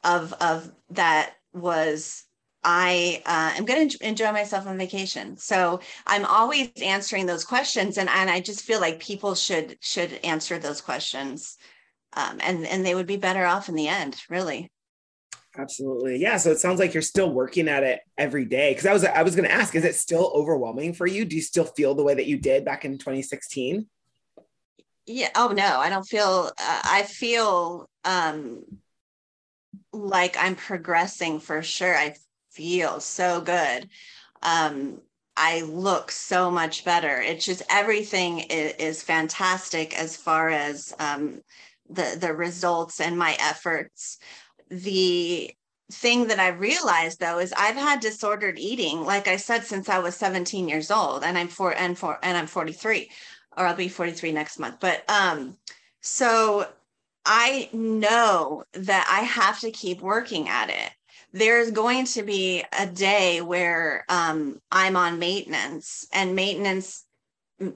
of 0.04 0.32
of 0.34 0.70
that 0.90 1.34
was 1.52 2.24
I 2.66 3.22
uh, 3.26 3.58
am 3.58 3.66
going 3.66 3.90
to 3.90 4.08
enjoy 4.08 4.32
myself 4.32 4.66
on 4.66 4.78
vacation. 4.78 5.36
So 5.36 5.80
I'm 6.06 6.24
always 6.24 6.70
answering 6.82 7.26
those 7.26 7.44
questions, 7.44 7.98
and, 7.98 8.08
and 8.08 8.30
I 8.30 8.40
just 8.40 8.62
feel 8.62 8.80
like 8.80 8.98
people 9.00 9.34
should 9.34 9.76
should 9.80 10.18
answer 10.24 10.58
those 10.58 10.80
questions 10.80 11.58
um, 12.14 12.38
and 12.40 12.66
and 12.66 12.84
they 12.84 12.94
would 12.94 13.06
be 13.06 13.16
better 13.16 13.44
off 13.44 13.68
in 13.68 13.74
the 13.74 13.88
end 13.88 14.20
really. 14.28 14.70
Absolutely. 15.56 16.16
Yeah 16.16 16.36
so 16.36 16.50
it 16.50 16.58
sounds 16.58 16.80
like 16.80 16.94
you're 16.94 17.02
still 17.02 17.32
working 17.32 17.68
at 17.68 17.82
it 17.82 18.00
every 18.18 18.44
day. 18.44 18.70
Because 18.72 18.86
i 18.86 18.92
was 18.92 19.04
i 19.04 19.22
was 19.22 19.36
going 19.36 19.48
to 19.48 19.54
ask 19.54 19.74
is 19.74 19.84
it 19.84 19.94
still 19.94 20.32
overwhelming 20.34 20.92
for 20.92 21.06
you? 21.06 21.24
Do 21.24 21.36
you 21.36 21.42
still 21.42 21.64
feel 21.64 21.94
the 21.94 22.02
way 22.02 22.14
that 22.14 22.26
you 22.26 22.38
did 22.38 22.64
back 22.64 22.84
in 22.84 22.98
2016 22.98 23.86
yeah 25.06 25.28
oh 25.34 25.48
no 25.48 25.80
i 25.80 25.90
don't 25.90 26.06
feel 26.06 26.50
uh, 26.58 26.82
i 26.84 27.02
feel 27.02 27.90
um 28.06 28.62
like 29.92 30.36
i'm 30.38 30.56
progressing 30.56 31.40
for 31.40 31.62
sure. 31.62 31.94
I 31.94 32.14
feel 32.50 33.00
so 33.00 33.40
good. 33.40 33.88
Um 34.42 35.00
I 35.36 35.62
look 35.62 36.12
so 36.12 36.50
much 36.50 36.84
better. 36.84 37.20
It's 37.20 37.44
just 37.44 37.62
everything 37.68 38.40
is, 38.40 38.74
is 38.74 39.02
fantastic 39.02 39.98
as 39.98 40.16
far 40.16 40.48
as 40.48 40.94
um, 41.00 41.40
the 41.88 42.16
the 42.20 42.32
results 42.32 43.00
and 43.00 43.18
my 43.18 43.36
efforts. 43.40 44.18
The 44.70 45.54
thing 45.92 46.28
that 46.28 46.40
i 46.40 46.48
realized 46.48 47.20
though 47.20 47.38
is 47.38 47.52
i've 47.58 47.76
had 47.76 48.00
disordered 48.00 48.58
eating 48.58 49.04
like 49.04 49.28
i 49.28 49.36
said 49.36 49.62
since 49.62 49.90
i 49.90 49.98
was 49.98 50.16
17 50.16 50.66
years 50.66 50.90
old 50.90 51.22
and 51.22 51.36
i'm 51.36 51.46
four 51.46 51.76
and 51.76 51.98
four 51.98 52.18
and 52.22 52.38
i'm 52.38 52.46
43 52.46 53.10
or 53.58 53.66
i'll 53.66 53.76
be 53.76 53.88
43 53.88 54.32
next 54.32 54.58
month. 54.58 54.76
But 54.80 55.08
um 55.10 55.58
so 56.00 56.66
i 57.26 57.68
know 57.72 58.64
that 58.72 59.06
i 59.10 59.20
have 59.20 59.60
to 59.60 59.70
keep 59.70 60.00
working 60.00 60.48
at 60.48 60.70
it. 60.70 60.90
There's 61.34 61.72
going 61.72 62.06
to 62.06 62.22
be 62.22 62.64
a 62.78 62.86
day 62.86 63.40
where 63.40 64.04
um, 64.08 64.60
I'm 64.70 64.94
on 64.94 65.18
maintenance, 65.18 66.06
and 66.12 66.36
maintenance 66.36 67.04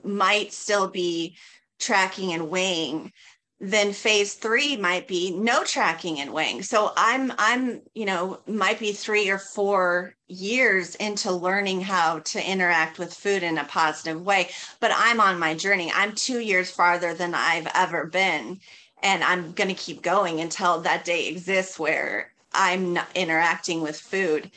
might 0.05 0.53
still 0.53 0.87
be 0.87 1.37
tracking 1.81 2.33
and 2.33 2.51
weighing 2.51 3.13
then 3.61 3.93
phase 3.93 4.35
three 4.35 4.77
might 4.77 5.09
be 5.09 5.33
no 5.33 5.65
tracking 5.65 6.21
and 6.21 6.33
weighing. 6.33 6.63
So 6.63 6.93
i'm 6.97 7.33
i'm 7.39 7.81
you 7.95 8.05
know 8.05 8.41
might 8.47 8.79
be 8.79 8.93
three 8.93 9.29
or 9.29 9.39
four 9.39 10.15
years 10.29 10.95
into 10.97 11.33
learning 11.33 11.81
how 11.81 12.21
to 12.21 12.51
interact 12.51 12.99
with 12.99 13.13
food 13.13 13.43
in 13.43 13.59
a 13.59 13.65
positive 13.65 14.21
way 14.21 14.51
but 14.79 14.93
i'm 14.95 15.21
on 15.21 15.39
my 15.39 15.55
journey. 15.55 15.91
I'm 15.95 16.15
two 16.15 16.39
years 16.41 16.71
farther 16.71 17.15
than 17.15 17.35
i've 17.35 17.69
ever 17.75 18.07
been 18.07 18.61
and 19.03 19.25
i'm 19.25 19.53
going 19.53 19.69
to 19.69 19.75
keep 19.75 20.03
going 20.03 20.41
until 20.41 20.81
that 20.83 21.05
day 21.05 21.29
exists 21.29 21.79
where 21.79 22.33
i'm 22.53 22.93
not 22.93 23.09
interacting 23.15 23.81
with 23.81 23.99
food 23.99 24.51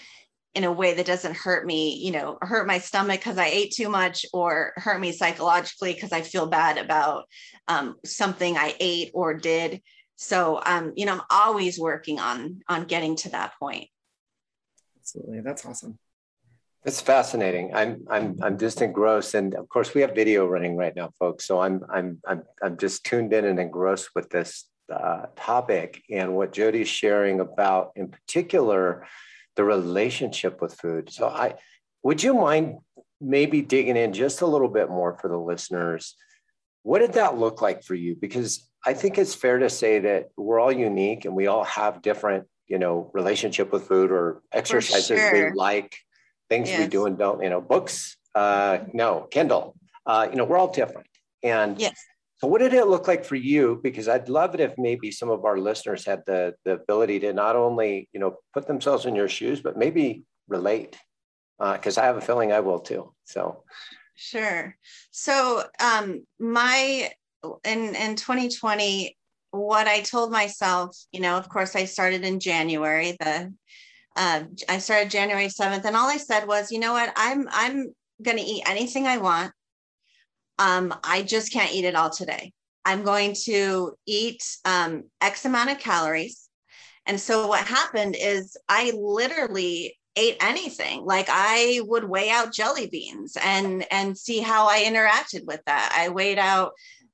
in 0.53 0.63
a 0.65 0.71
way 0.71 0.93
that 0.93 1.05
doesn't 1.05 1.37
hurt 1.37 1.65
me, 1.65 1.95
you 1.95 2.11
know, 2.11 2.37
hurt 2.41 2.67
my 2.67 2.77
stomach 2.77 3.21
because 3.21 3.37
I 3.37 3.47
ate 3.47 3.71
too 3.71 3.87
much 3.87 4.25
or 4.33 4.73
hurt 4.75 4.99
me 4.99 5.13
psychologically 5.13 5.93
because 5.93 6.11
I 6.11 6.21
feel 6.21 6.45
bad 6.45 6.77
about 6.77 7.25
um, 7.67 7.95
something 8.05 8.57
I 8.57 8.75
ate 8.79 9.11
or 9.13 9.33
did. 9.33 9.81
So, 10.15 10.61
um, 10.65 10.93
you 10.95 11.05
know, 11.05 11.13
I'm 11.13 11.21
always 11.29 11.79
working 11.79 12.19
on 12.19 12.61
on 12.67 12.85
getting 12.85 13.15
to 13.17 13.29
that 13.31 13.53
point. 13.59 13.87
Absolutely, 14.99 15.41
that's 15.41 15.65
awesome. 15.65 15.97
It's 16.83 17.01
fascinating. 17.01 17.73
I'm 17.73 18.05
I'm 18.09 18.37
I'm 18.41 18.57
just 18.57 18.81
engrossed, 18.81 19.35
and 19.35 19.53
of 19.55 19.69
course 19.69 19.93
we 19.93 20.01
have 20.01 20.15
video 20.15 20.45
running 20.47 20.75
right 20.75 20.95
now, 20.95 21.11
folks. 21.19 21.45
So 21.45 21.59
I'm 21.61 21.81
I'm 21.89 22.19
I'm 22.25 22.43
I'm 22.61 22.77
just 22.77 23.05
tuned 23.05 23.33
in 23.33 23.45
and 23.45 23.59
engrossed 23.59 24.09
with 24.15 24.29
this 24.29 24.67
uh, 24.91 25.27
topic 25.35 26.03
and 26.09 26.35
what 26.35 26.53
Jody's 26.53 26.87
sharing 26.87 27.39
about, 27.39 27.91
in 27.95 28.09
particular 28.09 29.07
the 29.55 29.63
relationship 29.63 30.61
with 30.61 30.73
food. 30.75 31.11
So 31.11 31.27
I 31.27 31.55
would 32.03 32.23
you 32.23 32.33
mind 32.33 32.77
maybe 33.19 33.61
digging 33.61 33.97
in 33.97 34.13
just 34.13 34.41
a 34.41 34.47
little 34.47 34.69
bit 34.69 34.89
more 34.89 35.17
for 35.19 35.27
the 35.27 35.37
listeners? 35.37 36.15
What 36.83 36.99
did 36.99 37.13
that 37.13 37.37
look 37.37 37.61
like 37.61 37.83
for 37.83 37.95
you? 37.95 38.15
Because 38.15 38.67
I 38.85 38.93
think 38.93 39.17
it's 39.17 39.35
fair 39.35 39.59
to 39.59 39.69
say 39.69 39.99
that 39.99 40.29
we're 40.37 40.59
all 40.59 40.71
unique 40.71 41.25
and 41.25 41.35
we 41.35 41.47
all 41.47 41.63
have 41.63 42.01
different, 42.01 42.47
you 42.67 42.79
know, 42.79 43.11
relationship 43.13 43.71
with 43.71 43.87
food 43.87 44.11
or 44.11 44.41
exercises 44.51 45.19
sure. 45.19 45.49
we 45.49 45.55
like, 45.55 45.95
things 46.49 46.69
yes. 46.69 46.79
we 46.79 46.87
do 46.87 47.05
and 47.05 47.17
don't, 47.17 47.41
you 47.43 47.49
know, 47.49 47.61
books, 47.61 48.17
uh, 48.35 48.79
no, 48.93 49.27
Kindle, 49.31 49.75
uh, 50.05 50.27
you 50.29 50.35
know, 50.35 50.43
we're 50.43 50.57
all 50.57 50.71
different. 50.71 51.07
And 51.43 51.79
yes. 51.79 51.95
So 52.37 52.47
what 52.47 52.59
did 52.59 52.73
it 52.73 52.87
look 52.87 53.07
like 53.07 53.23
for 53.23 53.35
you? 53.35 53.79
Because 53.83 54.07
I'd 54.07 54.27
love 54.27 54.55
it 54.55 54.61
if 54.61 54.75
maybe 54.75 55.11
some 55.11 55.29
of 55.29 55.45
our 55.45 55.59
listeners 55.59 56.03
had 56.03 56.23
the, 56.25 56.55
the 56.65 56.71
ability 56.71 57.19
to 57.19 57.33
not 57.33 57.55
only, 57.55 58.09
you 58.13 58.19
know, 58.19 58.37
put 58.51 58.65
themselves 58.65 59.05
in 59.05 59.13
your 59.13 59.29
shoes, 59.29 59.61
but 59.61 59.77
maybe 59.77 60.23
relate. 60.47 60.97
Because 61.59 61.99
uh, 61.99 62.01
I 62.01 62.05
have 62.05 62.17
a 62.17 62.21
feeling 62.21 62.51
I 62.51 62.61
will 62.61 62.79
too. 62.79 63.13
So 63.25 63.63
sure. 64.21 64.77
So 65.11 65.63
um 65.79 66.25
my 66.39 67.11
in 67.65 67.95
in 67.95 68.15
2020, 68.15 69.17
what 69.51 69.87
I 69.87 70.01
told 70.01 70.31
myself, 70.31 70.97
you 71.11 71.21
know, 71.21 71.37
of 71.37 71.49
course 71.49 71.75
I 71.75 71.85
started 71.85 72.23
in 72.23 72.39
January, 72.39 73.17
the 73.19 73.53
uh, 74.15 74.43
I 74.67 74.77
started 74.79 75.09
January 75.09 75.47
7th, 75.47 75.85
and 75.85 75.95
all 75.95 76.09
I 76.09 76.17
said 76.17 76.45
was, 76.47 76.71
you 76.71 76.79
know 76.79 76.93
what, 76.93 77.13
I'm 77.15 77.47
I'm 77.51 77.93
gonna 78.21 78.43
eat 78.45 78.63
anything 78.67 79.07
I 79.07 79.17
want 79.17 79.51
um, 80.61 80.93
I 81.03 81.23
just 81.23 81.51
can't 81.51 81.73
eat 81.73 81.85
it 81.85 81.95
all 81.95 82.11
today. 82.11 82.53
I'm 82.85 83.03
going 83.03 83.35
to 83.45 83.93
eat 84.05 84.43
um, 84.63 85.05
X 85.19 85.45
amount 85.45 85.71
of 85.71 85.79
calories. 85.79 86.47
And 87.07 87.19
so 87.19 87.47
what 87.47 87.65
happened 87.65 88.15
is 88.19 88.55
I 88.69 88.91
literally 88.95 89.97
ate 90.15 90.37
anything. 90.41 91.05
Like 91.05 91.27
I 91.29 91.81
would 91.85 92.03
weigh 92.03 92.29
out 92.29 92.53
jelly 92.53 92.87
beans 92.87 93.37
and 93.41 93.85
and 93.91 94.17
see 94.17 94.39
how 94.39 94.67
I 94.67 94.83
interacted 94.83 95.45
with 95.45 95.61
that. 95.65 95.93
I 95.97 96.09
weighed 96.09 96.39
out 96.39 96.73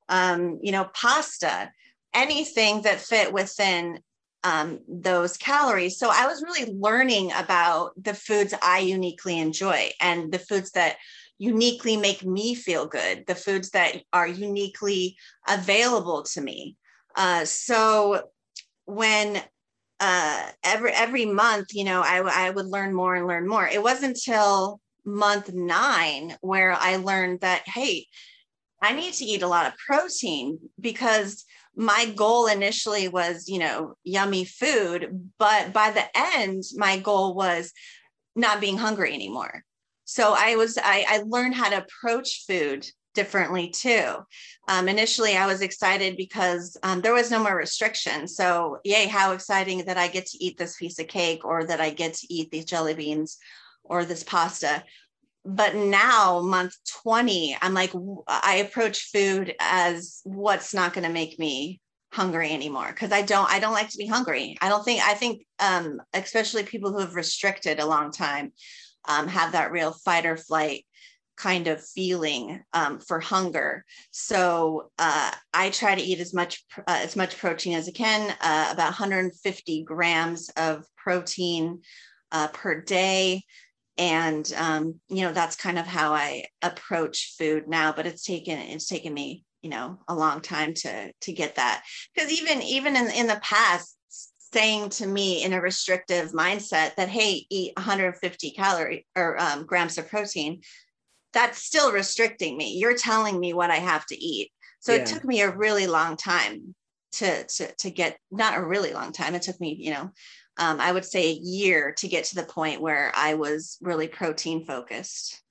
um, 0.10 0.60
you 0.62 0.72
know, 0.72 0.90
pasta, 0.94 1.72
anything 2.14 2.82
that 2.84 3.00
fit 3.00 3.34
within 3.34 4.00
um, 4.44 4.80
those 4.88 5.38
calories. 5.38 5.98
So 5.98 6.10
I 6.12 6.28
was 6.28 6.44
really 6.44 6.72
learning 6.72 7.32
about 7.34 7.92
the 8.02 8.14
foods 8.14 8.54
I 8.62 8.80
uniquely 8.80 9.40
enjoy 9.40 9.92
and 10.00 10.32
the 10.32 10.40
foods 10.40 10.72
that 10.72 10.98
uniquely 11.38 11.98
make 11.98 12.24
me 12.24 12.56
feel 12.56 12.88
good, 12.88 13.26
the 13.28 13.36
foods 13.36 13.72
that 13.72 13.98
are 14.14 14.28
uniquely 14.28 15.18
available 15.48 16.24
to 16.24 16.42
me. 16.42 16.78
Uh, 17.16 17.46
so 17.46 18.24
when 18.86 19.42
uh, 20.00 20.52
every 20.64 20.92
every 20.92 21.26
month, 21.26 21.68
you 21.74 21.84
know, 21.84 22.02
I, 22.02 22.18
I 22.18 22.50
would 22.50 22.68
learn 22.68 22.94
more 22.94 23.16
and 23.16 23.28
learn 23.28 23.48
more. 23.48 23.68
It 23.68 23.82
wasn't 23.82 24.18
until 24.18 24.80
month 25.06 25.52
nine 25.54 26.36
where 26.42 26.74
I 26.74 26.98
learned 26.98 27.42
that 27.42 27.64
hey, 27.68 28.06
I 28.82 28.94
need 28.94 29.14
to 29.14 29.26
eat 29.26 29.42
a 29.42 29.48
lot 29.48 29.68
of 29.68 29.78
protein 29.78 30.60
because 30.80 31.46
my 31.76 32.06
goal 32.16 32.48
initially 32.48 33.08
was, 33.08 33.48
you 33.48 33.60
know, 33.60 33.96
yummy 34.04 34.46
food, 34.46 35.32
but 35.38 35.74
by 35.74 35.92
the 35.92 36.06
end, 36.16 36.64
my 36.76 36.98
goal 37.00 37.36
was 37.36 37.72
not 38.36 38.62
being 38.62 38.78
hungry 38.78 39.14
anymore 39.14 39.64
so 40.06 40.34
i 40.38 40.56
was 40.56 40.78
i, 40.78 41.06
I 41.08 41.24
learned 41.26 41.56
how 41.56 41.70
to 41.70 41.84
approach 41.84 42.46
food 42.48 42.86
differently 43.18 43.70
too. 43.70 44.16
Um, 44.70 44.88
initially 44.90 45.36
i 45.38 45.48
was 45.48 45.62
excited 45.62 46.18
because 46.18 46.78
um, 46.84 47.02
there 47.02 47.14
was 47.14 47.32
no 47.32 47.42
more 47.42 47.56
restriction 47.56 48.28
so 48.28 48.80
yay 48.84 49.08
how 49.08 49.32
exciting 49.32 49.86
that 49.86 49.98
i 49.98 50.08
get 50.10 50.26
to 50.28 50.44
eat 50.44 50.58
this 50.58 50.76
piece 50.76 51.00
of 51.00 51.08
cake 51.08 51.46
or 51.46 51.64
that 51.66 51.80
i 51.80 51.90
get 51.90 52.14
to 52.16 52.28
eat 52.30 52.52
these 52.52 52.66
jelly 52.66 52.94
beans 52.94 53.38
or 53.84 54.04
this 54.04 54.24
pasta. 54.24 54.84
But 55.46 55.76
now 55.76 56.42
month 56.42 56.74
20 57.04 57.58
i'm 57.62 57.74
like 57.74 57.94
i 58.28 58.56
approach 58.56 59.10
food 59.14 59.56
as 59.60 60.22
what's 60.26 60.74
not 60.74 60.94
going 60.94 61.08
to 61.08 61.20
make 61.22 61.40
me 61.40 61.80
hungry 62.12 62.52
anymore 62.52 62.90
because 62.90 63.12
i 63.14 63.22
don't 63.22 63.50
i 63.50 63.60
don't 63.60 63.80
like 63.80 63.90
to 63.90 63.98
be 63.98 64.08
hungry. 64.16 64.58
I 64.62 64.68
don't 64.70 64.84
think 64.84 65.02
i 65.02 65.14
think 65.14 65.46
um, 65.60 66.02
especially 66.14 66.64
people 66.64 66.92
who 66.92 67.00
have 67.00 67.16
restricted 67.16 67.80
a 67.80 67.92
long 67.96 68.12
time 68.12 68.52
um, 69.08 69.28
have 69.28 69.54
that 69.54 69.72
real 69.72 69.94
fight 69.94 70.26
or 70.26 70.36
flight 70.36 70.86
kind 71.38 71.68
of 71.68 71.86
feeling 71.86 72.62
um, 72.74 73.00
for 73.00 73.20
hunger. 73.20 73.86
So 74.12 74.92
uh, 74.98 75.32
I 75.54 75.70
try 75.70 75.96
to 75.96 76.02
eat 76.02 76.20
as 76.20 76.34
much 76.34 76.66
uh, 76.80 77.00
as 77.04 77.16
much 77.16 77.38
protein 77.38 77.76
as 77.78 77.88
I 77.88 77.92
can, 77.92 78.36
uh, 78.42 78.70
about 78.72 78.88
150 78.88 79.84
grams 79.84 80.50
of 80.58 80.86
protein 80.98 81.82
uh, 82.32 82.48
per 82.50 82.82
day. 82.82 83.44
And 84.00 84.52
um, 84.58 85.00
you 85.10 85.22
know 85.22 85.32
that's 85.32 85.56
kind 85.56 85.80
of 85.80 85.88
how 85.88 86.14
I 86.14 86.46
approach 86.62 87.36
food 87.38 87.68
now. 87.68 87.94
But 87.94 88.08
it's 88.08 88.24
taken 88.24 88.58
it's 88.60 88.88
taken 88.88 89.14
me 89.14 89.44
you 89.62 89.70
know 89.70 90.00
a 90.08 90.16
long 90.16 90.42
time 90.42 90.74
to 90.74 91.12
to 91.22 91.34
get 91.34 91.56
that 91.56 91.84
because 92.14 92.32
even 92.32 92.62
even 92.62 92.96
in 92.96 93.10
in 93.12 93.28
the 93.28 93.40
past 93.42 93.96
saying 94.54 94.90
to 94.90 95.06
me 95.06 95.44
in 95.44 95.54
a 95.54 95.62
restrictive 95.62 96.32
mindset 96.32 96.96
that 96.96 97.10
hey 97.10 97.46
eat 97.50 97.74
150 97.76 98.52
calorie 98.52 99.06
or 99.16 99.40
um, 99.42 99.66
grams 99.66 99.98
of 99.98 100.08
protein 100.08 100.62
that's 101.38 101.60
still 101.64 101.92
restricting 101.92 102.58
me. 102.58 102.78
You're 102.78 102.98
telling 102.98 103.40
me 103.40 103.54
what 103.54 103.70
i 103.70 103.76
have 103.76 104.06
to 104.08 104.16
eat. 104.16 104.52
So 104.80 104.94
yeah. 104.94 105.02
it 105.02 105.06
took 105.06 105.24
me 105.24 105.42
a 105.42 105.56
really 105.56 105.86
long 105.88 106.18
time 106.18 106.76
to, 107.14 107.44
to 107.44 107.76
to 107.76 107.90
get 107.90 108.18
not 108.32 108.58
a 108.58 108.64
really 108.64 108.94
long 108.94 109.12
time 109.12 109.34
it 109.34 109.42
took 109.42 109.60
me 109.60 109.76
you 109.80 109.92
know 109.92 110.12
um, 110.58 110.80
i 110.80 110.92
would 110.92 111.06
say 111.06 111.30
a 111.30 111.40
year 111.42 111.94
to 111.98 112.08
get 112.08 112.26
to 112.26 112.36
the 112.36 112.44
point 112.44 112.82
where 112.82 113.12
i 113.16 113.34
was 113.34 113.78
really 113.82 114.08
protein 114.08 114.66
focused 114.66 115.42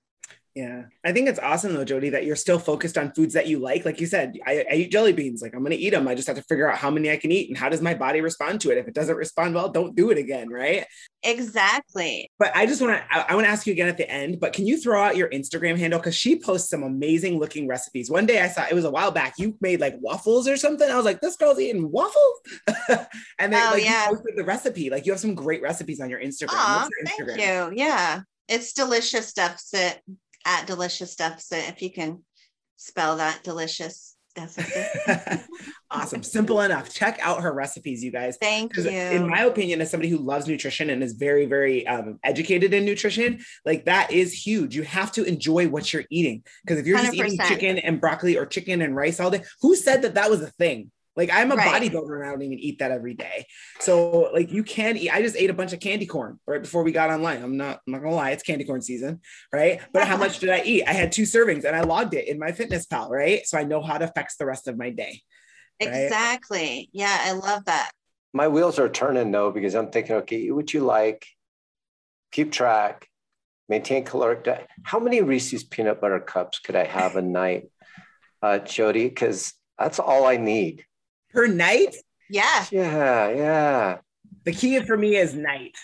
yeah. 0.56 0.84
I 1.04 1.12
think 1.12 1.28
it's 1.28 1.38
awesome 1.38 1.74
though, 1.74 1.84
Jody, 1.84 2.08
that 2.08 2.24
you're 2.24 2.34
still 2.34 2.58
focused 2.58 2.96
on 2.96 3.12
foods 3.12 3.34
that 3.34 3.46
you 3.46 3.58
like. 3.58 3.84
Like 3.84 4.00
you 4.00 4.06
said, 4.06 4.38
I, 4.46 4.64
I, 4.70 4.74
eat 4.76 4.90
jelly 4.90 5.12
beans. 5.12 5.42
Like 5.42 5.52
I'm 5.52 5.60
going 5.60 5.72
to 5.72 5.76
eat 5.76 5.90
them. 5.90 6.08
I 6.08 6.14
just 6.14 6.26
have 6.28 6.36
to 6.38 6.42
figure 6.44 6.72
out 6.72 6.78
how 6.78 6.90
many 6.90 7.10
I 7.10 7.18
can 7.18 7.30
eat 7.30 7.50
and 7.50 7.58
how 7.58 7.68
does 7.68 7.82
my 7.82 7.92
body 7.92 8.22
respond 8.22 8.62
to 8.62 8.70
it. 8.70 8.78
If 8.78 8.88
it 8.88 8.94
doesn't 8.94 9.16
respond 9.16 9.54
well, 9.54 9.68
don't 9.68 9.94
do 9.94 10.08
it 10.10 10.16
again. 10.16 10.48
Right. 10.48 10.86
Exactly. 11.22 12.30
But 12.38 12.56
I 12.56 12.64
just 12.64 12.80
want 12.80 12.94
to, 12.94 13.14
I, 13.14 13.26
I 13.28 13.34
want 13.34 13.44
to 13.44 13.50
ask 13.50 13.66
you 13.66 13.74
again 13.74 13.88
at 13.88 13.98
the 13.98 14.10
end, 14.10 14.40
but 14.40 14.54
can 14.54 14.66
you 14.66 14.80
throw 14.80 15.02
out 15.02 15.14
your 15.14 15.28
Instagram 15.28 15.76
handle? 15.76 16.00
Cause 16.00 16.16
she 16.16 16.40
posts 16.40 16.70
some 16.70 16.84
amazing 16.84 17.38
looking 17.38 17.68
recipes. 17.68 18.10
One 18.10 18.24
day 18.24 18.40
I 18.40 18.48
saw, 18.48 18.64
it 18.64 18.74
was 18.74 18.86
a 18.86 18.90
while 18.90 19.10
back, 19.10 19.34
you 19.36 19.58
made 19.60 19.80
like 19.80 19.96
waffles 20.00 20.48
or 20.48 20.56
something. 20.56 20.90
I 20.90 20.96
was 20.96 21.04
like, 21.04 21.20
this 21.20 21.36
girl's 21.36 21.60
eating 21.60 21.90
waffles. 21.90 22.40
and 23.38 23.52
then 23.52 23.62
oh, 23.62 23.72
like, 23.74 23.84
yeah. 23.84 24.08
you 24.08 24.16
posted 24.16 24.36
the 24.36 24.44
recipe. 24.44 24.88
Like 24.88 25.04
you 25.04 25.12
have 25.12 25.20
some 25.20 25.34
great 25.34 25.60
recipes 25.60 26.00
on 26.00 26.08
your 26.08 26.20
Instagram. 26.22 26.48
Aww, 26.48 26.88
your 26.88 27.26
Instagram? 27.26 27.36
Thank 27.36 27.72
you. 27.74 27.78
Yeah. 27.78 28.20
It's 28.48 28.72
delicious 28.72 29.32
deficit 29.32 30.00
at 30.46 30.66
delicious 30.66 31.14
deficit 31.16 31.68
if 31.68 31.82
you 31.82 31.92
can 31.92 32.22
spell 32.76 33.16
that 33.16 33.42
delicious 33.44 34.16
awesome. 35.90 36.22
Simple 36.22 36.60
enough. 36.60 36.92
Check 36.92 37.18
out 37.22 37.42
her 37.42 37.52
recipes, 37.52 38.04
you 38.04 38.12
guys. 38.12 38.36
Thank 38.40 38.76
you. 38.76 38.88
In 38.88 39.28
my 39.28 39.42
opinion, 39.44 39.80
as 39.80 39.90
somebody 39.90 40.10
who 40.10 40.18
loves 40.18 40.46
nutrition 40.46 40.90
and 40.90 41.02
is 41.02 41.14
very, 41.14 41.46
very 41.46 41.86
um, 41.86 42.18
educated 42.22 42.74
in 42.74 42.84
nutrition, 42.84 43.40
like 43.64 43.86
that 43.86 44.12
is 44.12 44.32
huge. 44.32 44.76
You 44.76 44.82
have 44.82 45.10
to 45.12 45.24
enjoy 45.24 45.68
what 45.68 45.92
you're 45.92 46.04
eating. 46.10 46.42
Because 46.64 46.78
if 46.78 46.86
you're 46.86 46.98
100%. 46.98 47.02
just 47.02 47.14
eating 47.14 47.38
chicken 47.46 47.78
and 47.78 48.00
broccoli 48.00 48.36
or 48.36 48.46
chicken 48.46 48.82
and 48.82 48.94
rice 48.94 49.20
all 49.20 49.30
day, 49.30 49.42
who 49.62 49.74
said 49.74 50.02
that 50.02 50.14
that 50.14 50.30
was 50.30 50.42
a 50.42 50.50
thing? 50.50 50.90
Like 51.16 51.30
I'm 51.32 51.50
a 51.50 51.56
Right. 51.56 51.82
bodybuilder 51.82 52.16
and 52.16 52.26
I 52.26 52.30
don't 52.30 52.42
even 52.42 52.58
eat 52.58 52.78
that 52.80 52.90
every 52.90 53.14
day. 53.14 53.46
So 53.80 54.30
like 54.32 54.52
you 54.52 54.62
can 54.62 54.96
eat. 54.96 55.10
I 55.10 55.22
just 55.22 55.36
ate 55.36 55.50
a 55.50 55.54
bunch 55.54 55.72
of 55.72 55.80
candy 55.80 56.06
corn 56.06 56.38
right 56.46 56.60
before 56.60 56.82
we 56.82 56.92
got 56.92 57.10
online. 57.10 57.42
I'm 57.42 57.56
not 57.56 57.80
I'm 57.86 57.92
not 57.92 58.02
gonna 58.02 58.14
lie, 58.14 58.30
it's 58.32 58.42
candy 58.42 58.64
corn 58.64 58.82
season, 58.82 59.20
right? 59.52 59.80
But 59.92 60.06
how 60.06 60.16
much 60.16 60.38
did 60.40 60.50
I 60.50 60.62
eat? 60.62 60.84
I 60.86 60.92
had 60.92 61.12
two 61.12 61.22
servings 61.22 61.64
and 61.64 61.74
I 61.74 61.80
logged 61.80 62.14
it 62.14 62.28
in 62.28 62.38
MyFitnessPal, 62.38 63.08
right? 63.08 63.46
So 63.46 63.58
I 63.58 63.64
know 63.64 63.80
how 63.82 63.96
it 63.96 64.02
affects 64.02 64.36
the 64.36 64.46
rest 64.46 64.68
of 64.68 64.76
my 64.76 64.90
day. 64.90 65.22
Right. 65.82 65.88
Exactly. 66.04 66.90
Yeah, 66.92 67.16
I 67.20 67.32
love 67.32 67.64
that. 67.66 67.90
My 68.32 68.48
wheels 68.48 68.78
are 68.78 68.88
turning 68.88 69.30
though 69.30 69.50
because 69.50 69.74
I'm 69.74 69.90
thinking, 69.90 70.16
okay, 70.16 70.36
eat 70.36 70.52
what 70.52 70.74
you 70.74 70.80
like, 70.80 71.26
keep 72.30 72.52
track, 72.52 73.08
maintain 73.68 74.04
caloric 74.04 74.44
diet. 74.44 74.68
How 74.82 74.98
many 74.98 75.22
Reese's 75.22 75.64
peanut 75.64 76.00
butter 76.00 76.20
cups 76.20 76.58
could 76.58 76.76
I 76.76 76.84
have 76.84 77.16
a 77.16 77.22
night, 77.22 77.70
uh, 78.42 78.58
Jody? 78.58 79.08
Because 79.08 79.54
that's 79.78 79.98
all 79.98 80.26
I 80.26 80.36
need. 80.36 80.84
Per 81.32 81.46
night, 81.46 81.96
Yeah. 82.30 82.64
Yeah, 82.70 83.28
yeah. 83.30 83.98
the 84.44 84.52
key 84.52 84.80
for 84.80 84.96
me 84.96 85.16
is 85.16 85.34
night. 85.34 85.76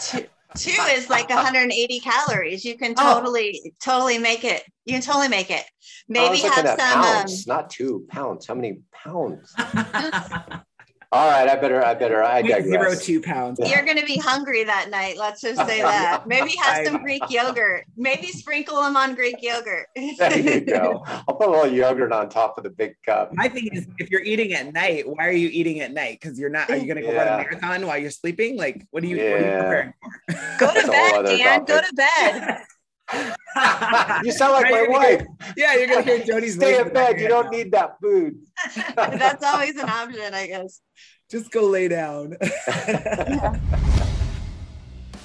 Two, 0.00 0.26
two 0.56 0.82
is 0.90 1.08
like 1.10 1.28
180 1.28 2.00
calories. 2.00 2.64
You 2.64 2.76
can 2.76 2.94
Oh. 2.98 3.14
totally, 3.14 3.74
totally 3.82 4.18
make 4.18 4.44
it. 4.44 4.62
You 4.84 4.94
can 4.94 5.02
totally 5.02 5.28
make 5.28 5.50
it. 5.50 5.64
Maybe 6.08 6.38
have 6.38 6.64
at 6.66 6.78
some. 6.78 6.98
Um, 6.98 7.04
pounds, 7.04 7.46
not 7.46 7.70
two 7.70 8.06
pounds. 8.08 8.46
How 8.46 8.54
many 8.54 8.80
pounds? 8.92 9.54
All 11.14 11.28
right, 11.30 11.46
I 11.46 11.56
better, 11.56 11.84
I 11.84 11.92
better, 11.92 12.22
I 12.22 12.40
Zero 12.42 12.62
digress. 12.62 13.04
two 13.04 13.20
pounds. 13.20 13.60
you're 13.62 13.84
going 13.84 13.98
to 13.98 14.06
be 14.06 14.16
hungry 14.16 14.64
that 14.64 14.88
night. 14.88 15.18
Let's 15.18 15.42
just 15.42 15.60
say 15.68 15.82
that. 15.82 16.26
Maybe 16.26 16.54
have 16.62 16.86
some 16.86 17.02
Greek 17.02 17.22
yogurt. 17.28 17.84
Maybe 17.98 18.28
sprinkle 18.28 18.80
them 18.80 18.96
on 18.96 19.14
Greek 19.14 19.36
yogurt. 19.42 19.88
There 19.94 20.38
you 20.38 20.62
go. 20.62 21.02
I'll 21.28 21.34
put 21.34 21.48
a 21.48 21.50
little 21.50 21.66
yogurt 21.70 22.12
on 22.12 22.30
top 22.30 22.56
of 22.56 22.64
the 22.64 22.70
big 22.70 22.94
cup. 23.04 23.30
My 23.34 23.46
thing 23.48 23.68
is, 23.72 23.86
if 23.98 24.08
you're 24.08 24.22
eating 24.22 24.54
at 24.54 24.72
night, 24.72 25.06
why 25.06 25.26
are 25.28 25.32
you 25.32 25.48
eating 25.52 25.80
at 25.80 25.92
night? 25.92 26.18
Because 26.18 26.38
you're 26.38 26.48
not. 26.48 26.70
Are 26.70 26.76
you 26.78 26.86
going 26.86 26.96
to 26.96 27.02
go 27.02 27.14
run 27.14 27.28
a 27.28 27.36
marathon 27.36 27.86
while 27.86 27.98
you're 27.98 28.10
sleeping? 28.10 28.56
Like, 28.56 28.86
what 28.90 29.02
are 29.02 29.06
you? 29.06 29.16
What 29.16 29.24
are 29.24 29.38
you 29.38 29.44
Yeah. 29.44 29.62
preparing 29.62 29.92
Go 30.58 30.72
to 30.72 30.88
a 30.88 30.90
bed, 30.90 31.14
other 31.14 31.36
Dan. 31.36 31.64
Go 31.64 31.78
to 31.82 31.92
bed. 31.94 32.58
for? 33.54 34.24
You 34.24 34.32
sound 34.32 34.52
like 34.52 34.70
my 34.70 34.86
wife. 34.88 35.20
hear- 35.20 35.26
yeah, 35.56 35.76
you're 35.76 35.88
gonna 35.88 36.02
hear 36.02 36.24
Jody's 36.24 36.54
Stay 36.54 36.80
in 36.80 36.92
bed. 36.92 37.20
You 37.20 37.28
don't 37.28 37.44
head 37.44 37.52
need 37.52 37.72
that 37.72 37.96
food. 38.00 38.36
That's 38.96 39.44
always 39.44 39.76
an 39.76 39.88
option, 39.88 40.34
I 40.34 40.46
guess. 40.46 40.80
Just 41.30 41.50
go 41.50 41.62
lay 41.66 41.88
down. 41.88 42.36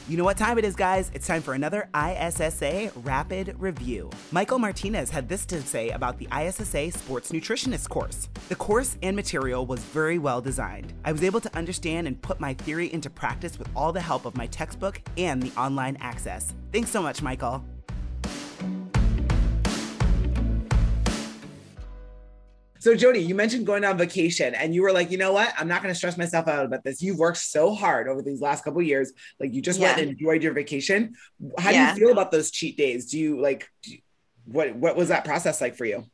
You 0.10 0.16
know 0.16 0.24
what 0.24 0.38
time 0.38 0.58
it 0.58 0.64
is, 0.64 0.74
guys? 0.74 1.12
It's 1.14 1.28
time 1.28 1.42
for 1.42 1.54
another 1.54 1.90
ISSA 1.94 2.92
Rapid 3.04 3.56
Review. 3.60 4.10
Michael 4.32 4.58
Martinez 4.58 5.10
had 5.10 5.28
this 5.28 5.46
to 5.48 5.62
say 5.62 5.90
about 5.90 6.18
the 6.18 6.30
ISSA 6.32 6.92
Sports 6.92 7.34
Nutritionist 7.34 7.90
course. 7.90 8.30
The 8.48 8.56
course 8.56 8.98
and 9.04 9.18
material 9.18 9.66
was 9.66 9.82
very 9.82 10.18
well 10.18 10.40
designed. 10.40 10.94
I 11.04 11.12
was 11.12 11.26
able 11.26 11.42
to 11.42 11.54
understand 11.58 12.08
and 12.08 12.22
put 12.22 12.40
my 12.40 12.54
theory 12.54 12.94
into 12.94 13.10
practice 13.10 13.60
with 13.60 13.68
all 13.76 13.92
the 13.92 14.00
help 14.00 14.24
of 14.24 14.38
my 14.38 14.48
textbook 14.48 15.02
and 15.18 15.44
the 15.44 15.52
online 15.60 15.98
access. 16.00 16.54
Thanks 16.72 16.90
so 16.90 17.02
much, 17.02 17.22
Michael. 17.22 17.66
So, 22.80 22.96
Jody, 22.96 23.20
you 23.20 23.36
mentioned 23.36 23.66
going 23.66 23.84
on 23.84 23.98
vacation, 23.98 24.54
and 24.56 24.74
you 24.74 24.82
were 24.82 24.92
like, 24.92 25.12
you 25.12 25.18
know 25.18 25.34
what? 25.34 25.54
I'm 25.58 25.68
not 25.68 25.82
going 25.82 25.94
to 25.94 25.98
stress 25.98 26.18
myself 26.18 26.48
out 26.48 26.66
about 26.66 26.84
this. 26.84 27.02
You've 27.02 27.18
worked 27.18 27.38
so 27.38 27.74
hard 27.74 28.08
over 28.08 28.22
these 28.22 28.42
last 28.42 28.64
couple 28.64 28.80
of 28.82 28.88
years. 28.88 29.12
Like, 29.40 29.54
you 29.54 29.62
just 29.62 29.80
went 29.80 30.00
and 30.00 30.10
enjoyed 30.12 30.44
your 30.44 30.54
vacation. 30.54 31.16
How 31.58 31.72
Yeah. 31.72 31.94
do 31.94 32.00
you 32.00 32.08
feel 32.08 32.14
about 32.14 32.32
those 32.32 32.52
cheat 32.52 32.78
days? 32.78 33.12
Do 33.12 33.20
you 33.20 33.40
like? 33.42 33.68
do 33.84 33.92
you- 33.92 34.00
what 34.46 34.76
What 34.76 34.96
was 34.96 35.10
that 35.10 35.26
process 35.26 35.60
like 35.60 35.76
for 35.76 35.86
you? 35.86 36.06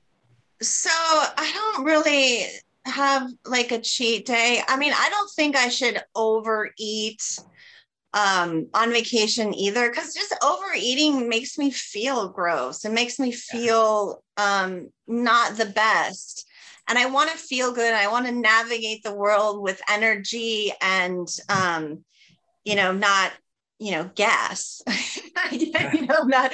So 0.62 0.90
I 0.92 1.52
don't 1.54 1.86
really 1.86 2.46
have 2.86 3.30
like 3.46 3.72
a 3.72 3.80
cheat 3.80 4.26
day. 4.26 4.62
I 4.68 4.76
mean, 4.78 4.94
I 4.94 5.10
don't 5.10 5.30
think 5.36 5.56
I 5.56 5.70
should 5.70 6.02
overeat 6.16 7.22
um 8.16 8.68
on 8.76 8.92
vacation 8.92 9.54
either 9.56 9.90
because 9.90 10.14
just 10.14 10.36
overeating 10.44 11.28
makes 11.28 11.58
me 11.58 11.72
feel 11.72 12.30
gross. 12.30 12.86
It 12.86 12.92
makes 12.92 13.20
me 13.20 13.32
feel 13.32 14.24
um 14.38 14.90
not 15.08 15.58
the 15.58 15.66
best. 15.66 16.48
And 16.88 16.98
I 16.98 17.06
want 17.06 17.32
to 17.32 17.38
feel 17.38 17.74
good. 17.74 17.94
I 17.94 18.10
want 18.10 18.26
to 18.26 18.32
navigate 18.32 19.04
the 19.04 19.14
world 19.14 19.62
with 19.62 19.82
energy 19.90 20.74
and 20.82 21.28
um 21.50 22.04
you 22.64 22.76
know, 22.76 22.94
not, 22.94 23.32
you 23.80 23.92
know, 23.92 24.10
gas. 24.16 24.82
you 25.52 25.72
know, 26.08 26.24
not 26.24 26.54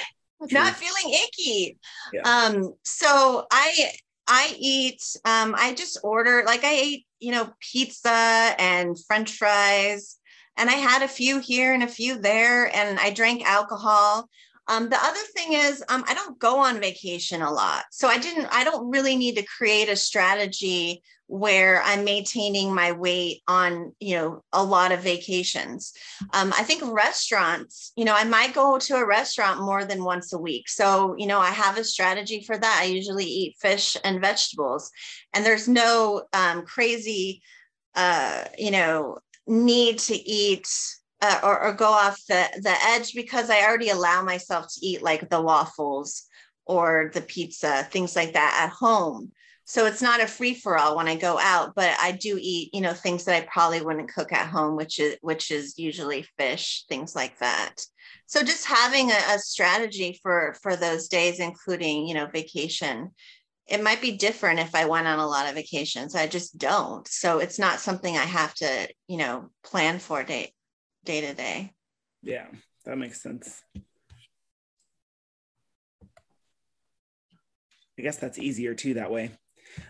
not 0.51 0.73
feeling 0.73 1.15
icky. 1.23 1.77
Yeah. 2.13 2.21
Um, 2.21 2.73
so 2.83 3.45
I 3.51 3.91
I 4.27 4.55
eat 4.57 5.01
um 5.25 5.55
I 5.57 5.73
just 5.73 5.99
order 6.03 6.43
like 6.45 6.63
I 6.63 6.73
ate, 6.73 7.05
you 7.19 7.31
know, 7.31 7.51
pizza 7.59 8.55
and 8.59 8.97
french 9.07 9.33
fries 9.33 10.17
and 10.57 10.69
I 10.69 10.73
had 10.73 11.03
a 11.03 11.07
few 11.07 11.39
here 11.39 11.73
and 11.73 11.83
a 11.83 11.87
few 11.87 12.19
there 12.19 12.73
and 12.75 12.99
I 12.99 13.11
drank 13.11 13.43
alcohol. 13.45 14.29
Um, 14.69 14.87
the 14.87 15.03
other 15.03 15.19
thing 15.35 15.53
is 15.53 15.83
um, 15.89 16.05
I 16.07 16.13
don't 16.13 16.39
go 16.39 16.59
on 16.59 16.79
vacation 16.79 17.41
a 17.41 17.51
lot. 17.51 17.85
So 17.91 18.07
I 18.07 18.19
didn't 18.19 18.47
I 18.51 18.63
don't 18.63 18.89
really 18.89 19.17
need 19.17 19.35
to 19.35 19.45
create 19.57 19.89
a 19.89 19.95
strategy 19.95 21.01
where 21.29 21.81
I'm 21.83 22.03
maintaining 22.03 22.73
my 22.73 22.91
weight 22.91 23.43
on, 23.47 23.93
you 23.99 24.15
know, 24.15 24.43
a 24.51 24.63
lot 24.63 24.91
of 24.91 25.01
vacations. 25.01 25.93
Um, 26.33 26.51
I 26.57 26.63
think 26.63 26.81
restaurants, 26.83 27.93
you 27.95 28.03
know, 28.03 28.15
I 28.15 28.23
might 28.23 28.55
go 28.55 28.79
to 28.79 28.95
a 28.95 29.05
restaurant 29.05 29.61
more 29.61 29.85
than 29.85 30.03
once 30.03 30.33
a 30.33 30.39
week. 30.39 30.67
So, 30.67 31.15
you 31.19 31.27
know, 31.27 31.39
I 31.39 31.51
have 31.51 31.77
a 31.77 31.83
strategy 31.83 32.41
for 32.41 32.57
that. 32.57 32.79
I 32.81 32.85
usually 32.85 33.25
eat 33.25 33.57
fish 33.61 33.95
and 34.03 34.21
vegetables, 34.21 34.89
and 35.33 35.45
there's 35.45 35.67
no 35.67 36.23
um, 36.33 36.63
crazy, 36.63 37.43
uh, 37.93 38.45
you 38.57 38.71
know, 38.71 39.19
need 39.45 39.99
to 39.99 40.15
eat 40.15 40.67
uh, 41.21 41.39
or, 41.43 41.61
or 41.61 41.73
go 41.73 41.87
off 41.87 42.19
the, 42.27 42.45
the 42.61 42.75
edge 42.87 43.13
because 43.13 43.49
I 43.49 43.65
already 43.65 43.89
allow 43.89 44.23
myself 44.23 44.67
to 44.67 44.85
eat 44.85 45.01
like 45.01 45.29
the 45.29 45.41
waffles 45.41 46.23
or 46.65 47.11
the 47.13 47.21
pizza, 47.21 47.87
things 47.91 48.15
like 48.15 48.33
that 48.33 48.59
at 48.63 48.73
home. 48.73 49.31
So 49.65 49.85
it's 49.85 50.01
not 50.01 50.21
a 50.21 50.27
free 50.27 50.55
for 50.55 50.77
all 50.77 50.95
when 50.95 51.07
I 51.07 51.15
go 51.15 51.37
out, 51.37 51.73
but 51.75 51.95
I 51.99 52.13
do 52.13 52.39
eat, 52.41 52.73
you 52.73 52.81
know, 52.81 52.93
things 52.93 53.25
that 53.25 53.35
I 53.35 53.47
probably 53.51 53.81
wouldn't 53.81 54.11
cook 54.11 54.31
at 54.33 54.47
home, 54.47 54.75
which 54.75 54.99
is 54.99 55.17
which 55.21 55.51
is 55.51 55.77
usually 55.77 56.25
fish, 56.39 56.85
things 56.89 57.15
like 57.15 57.37
that. 57.37 57.75
So 58.25 58.41
just 58.41 58.65
having 58.65 59.11
a, 59.11 59.35
a 59.35 59.37
strategy 59.37 60.19
for 60.23 60.55
for 60.63 60.75
those 60.75 61.07
days, 61.07 61.39
including, 61.39 62.07
you 62.07 62.15
know, 62.15 62.25
vacation. 62.27 63.11
It 63.67 63.83
might 63.83 64.01
be 64.01 64.17
different 64.17 64.59
if 64.59 64.73
I 64.73 64.85
went 64.85 65.05
on 65.05 65.19
a 65.19 65.27
lot 65.27 65.47
of 65.47 65.53
vacations. 65.53 66.15
I 66.15 66.25
just 66.25 66.57
don't. 66.57 67.07
So 67.07 67.37
it's 67.37 67.59
not 67.59 67.79
something 67.79 68.17
I 68.17 68.23
have 68.23 68.55
to, 68.55 68.87
you 69.07 69.17
know, 69.17 69.51
plan 69.63 69.99
for 69.99 70.23
day 70.23 70.51
day 71.05 71.21
to 71.21 71.33
day. 71.33 71.73
Yeah, 72.21 72.47
that 72.85 72.97
makes 72.97 73.21
sense. 73.21 73.61
I 77.97 78.01
guess 78.01 78.17
that's 78.17 78.39
easier 78.39 78.73
too 78.73 78.95
that 78.95 79.11
way. 79.11 79.31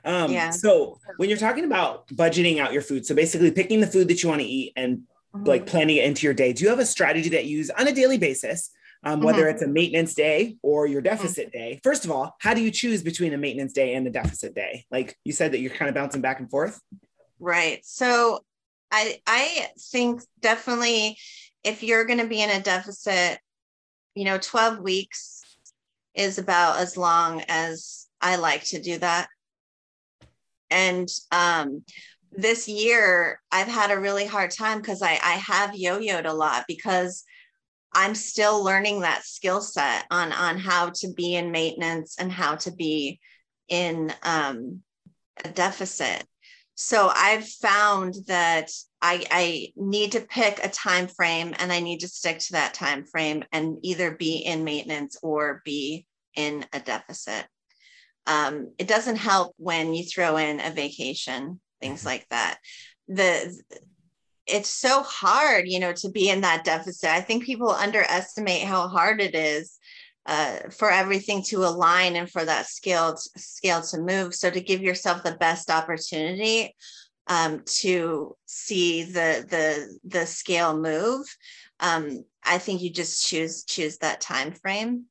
Um, 0.04 0.32
Yeah. 0.32 0.50
So 0.50 1.00
when 1.18 1.30
you're 1.30 1.38
talking 1.38 1.66
about 1.66 2.08
budgeting 2.08 2.60
out 2.60 2.74
your 2.74 2.82
food, 2.82 3.06
so 3.06 3.14
basically 3.16 3.52
picking 3.52 3.82
the 3.82 3.88
food 3.88 4.08
that 4.08 4.24
you 4.24 4.30
want 4.30 4.42
to 4.42 4.48
eat 4.48 4.74
and 4.76 5.04
like 5.46 5.68
planning 5.68 5.98
it 5.98 6.06
into 6.06 6.26
your 6.26 6.34
day, 6.34 6.54
do 6.54 6.64
you 6.64 6.70
have 6.70 6.80
a 6.80 6.86
strategy 6.86 7.30
that 7.30 7.46
you 7.46 7.58
use 7.58 7.70
on 7.70 7.88
a 7.88 7.92
daily 7.92 8.18
basis, 8.18 8.72
um, 9.04 9.22
whether 9.22 9.48
it's 9.48 9.62
a 9.62 9.68
maintenance 9.68 10.16
day 10.16 10.58
or 10.64 10.88
your 10.88 11.02
deficit 11.02 11.52
day? 11.52 11.80
First 11.84 12.04
of 12.04 12.12
all, 12.12 12.36
how 12.40 12.56
do 12.56 12.62
you 12.62 12.72
choose 12.72 13.04
between 13.04 13.34
a 13.34 13.38
maintenance 13.38 13.74
day 13.74 13.94
and 13.94 14.08
a 14.08 14.10
deficit 14.10 14.56
day? 14.56 14.86
Like 14.90 15.16
you 15.24 15.32
said 15.32 15.52
that 15.52 15.60
you're 15.60 15.72
kind 15.72 15.88
of 15.88 15.96
bouncing 15.96 16.22
back 16.22 16.40
and 16.40 16.50
forth. 16.50 16.82
Right. 17.40 17.86
So 17.86 18.44
I 18.92 19.20
I 19.28 19.68
think 19.92 20.22
definitely 20.40 21.18
if 21.64 21.84
you're 21.84 22.06
going 22.06 22.20
to 22.20 22.28
be 22.28 22.42
in 22.42 22.50
a 22.50 22.62
deficit, 22.62 23.40
you 24.16 24.26
know, 24.26 24.38
12 24.38 24.80
weeks 24.80 25.42
is 26.16 26.38
about 26.38 26.80
as 26.80 26.98
long 26.98 27.44
as 27.48 28.08
I 28.22 28.38
like 28.38 28.64
to 28.66 28.82
do 28.82 28.98
that. 29.00 29.28
And 30.70 31.10
um 31.32 31.84
this 32.32 32.68
year 32.68 33.42
I've 33.52 33.68
had 33.68 33.92
a 33.92 34.00
really 34.00 34.26
hard 34.26 34.52
time 34.52 34.80
because 34.80 35.02
I 35.02 35.14
I 35.24 35.42
have 35.48 35.76
yo-yoed 35.76 36.26
a 36.26 36.34
lot 36.34 36.66
because 36.68 37.24
I'm 37.94 38.14
still 38.14 38.64
learning 38.64 39.02
that 39.02 39.24
skill 39.24 39.62
set 39.62 40.06
on 40.12 40.32
on 40.32 40.58
how 40.58 40.92
to 40.96 41.14
be 41.14 41.36
in 41.36 41.52
maintenance 41.52 42.18
and 42.20 42.32
how 42.32 42.56
to 42.58 42.72
be 42.72 43.20
in 43.68 44.14
um 44.24 44.82
a 45.44 45.50
deficit. 45.50 46.26
So 46.82 47.12
I've 47.14 47.46
found 47.46 48.16
that 48.28 48.72
I, 49.02 49.26
I 49.30 49.74
need 49.76 50.14
to 50.14 50.22
pick 50.22 50.64
a 50.64 50.70
time 50.70 51.10
frame 51.10 51.54
and 51.60 51.74
I 51.74 51.82
need 51.82 52.00
to 52.00 52.08
stick 52.08 52.40
to 52.40 52.54
that 52.54 52.74
time 52.74 53.04
frame 53.04 53.44
and 53.52 53.80
either 53.82 54.12
be 54.12 54.38
in 54.38 54.64
maintenance 54.64 55.18
or 55.22 55.62
be 55.66 56.08
in 56.36 56.66
a 56.72 56.80
deficit. 56.80 57.46
Um, 58.28 58.72
it 58.78 58.88
doesn't 58.88 59.18
help 59.18 59.56
when 59.58 59.94
you 59.94 60.06
throw 60.06 60.38
in 60.38 60.62
a 60.62 60.72
vacation, 60.72 61.60
things 61.82 62.06
like 62.06 62.26
that. 62.30 62.60
The 63.10 63.62
it's 64.48 64.70
so 64.70 65.04
hard, 65.04 65.68
you 65.68 65.82
know, 65.82 65.92
to 65.92 66.10
be 66.10 66.30
in 66.30 66.42
that 66.42 66.64
deficit. 66.64 67.10
I 67.10 67.20
think 67.20 67.44
people 67.44 67.72
underestimate 67.72 68.64
how 68.64 68.88
hard 68.88 69.20
it 69.20 69.36
is 69.36 69.79
uh, 70.26 70.70
for 70.72 70.92
everything 70.92 71.44
to 71.44 71.66
align 71.66 72.16
and 72.16 72.30
for 72.30 72.44
that 72.46 72.68
scale 72.68 73.18
scale 73.18 73.82
to 73.82 74.00
move. 74.00 74.36
So 74.36 74.50
to 74.50 74.62
give 74.62 74.82
yourself 74.82 75.24
the 75.24 75.36
best 75.36 75.70
opportunity 75.70 76.76
um, 77.28 77.64
to 77.66 78.36
see 78.46 79.04
the 79.04 79.46
the 79.50 80.00
the 80.04 80.26
scale 80.26 80.78
move, 80.78 81.26
um, 81.80 82.24
I 82.44 82.58
think 82.58 82.82
you 82.82 82.90
just 82.90 83.26
choose 83.26 83.64
choose 83.64 83.98
that 83.98 84.22
time 84.22 84.52
frame. 84.52 85.06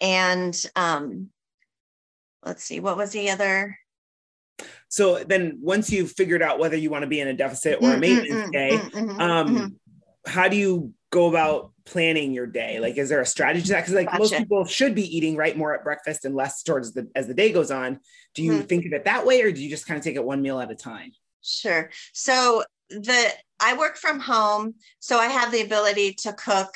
And 0.00 0.56
um, 0.76 1.28
let's 2.44 2.64
see, 2.64 2.80
what 2.80 2.96
was 2.96 3.12
the 3.12 3.30
other? 3.30 3.78
So 4.88 5.22
then, 5.24 5.58
once 5.62 5.90
you've 5.90 6.12
figured 6.12 6.42
out 6.42 6.58
whether 6.58 6.76
you 6.76 6.90
want 6.90 7.02
to 7.02 7.08
be 7.08 7.20
in 7.20 7.28
a 7.28 7.34
deficit 7.34 7.78
or 7.80 7.90
a 7.90 7.92
mm-hmm, 7.92 8.00
maintenance 8.00 8.42
mm-hmm, 8.42 8.50
day, 8.50 8.70
mm-hmm, 8.72 9.20
um, 9.20 9.56
mm-hmm. 9.56 9.66
how 10.30 10.48
do 10.48 10.56
you 10.56 10.92
go 11.10 11.28
about 11.28 11.72
planning 11.90 12.32
your 12.32 12.46
day? 12.46 12.80
Like, 12.80 12.96
is 12.96 13.08
there 13.08 13.20
a 13.20 13.26
strategy 13.26 13.66
to 13.66 13.72
that? 13.72 13.80
Because 13.80 13.94
like 13.94 14.06
gotcha. 14.06 14.18
most 14.18 14.34
people 14.36 14.64
should 14.64 14.94
be 14.94 15.16
eating 15.16 15.36
right 15.36 15.56
more 15.56 15.74
at 15.74 15.84
breakfast 15.84 16.24
and 16.24 16.34
less 16.34 16.62
towards 16.62 16.92
the 16.92 17.08
as 17.14 17.26
the 17.26 17.34
day 17.34 17.52
goes 17.52 17.70
on. 17.70 18.00
Do 18.34 18.42
you 18.42 18.52
mm-hmm. 18.52 18.62
think 18.62 18.86
of 18.86 18.92
it 18.92 19.04
that 19.04 19.26
way, 19.26 19.42
or 19.42 19.50
do 19.50 19.62
you 19.62 19.68
just 19.68 19.86
kind 19.86 19.98
of 19.98 20.04
take 20.04 20.16
it 20.16 20.24
one 20.24 20.42
meal 20.42 20.60
at 20.60 20.70
a 20.70 20.74
time? 20.74 21.12
Sure. 21.42 21.90
So 22.12 22.62
the 22.90 23.30
I 23.60 23.76
work 23.76 23.96
from 23.96 24.20
home, 24.20 24.74
so 25.00 25.18
I 25.18 25.26
have 25.26 25.52
the 25.52 25.62
ability 25.62 26.14
to 26.20 26.32
cook 26.32 26.74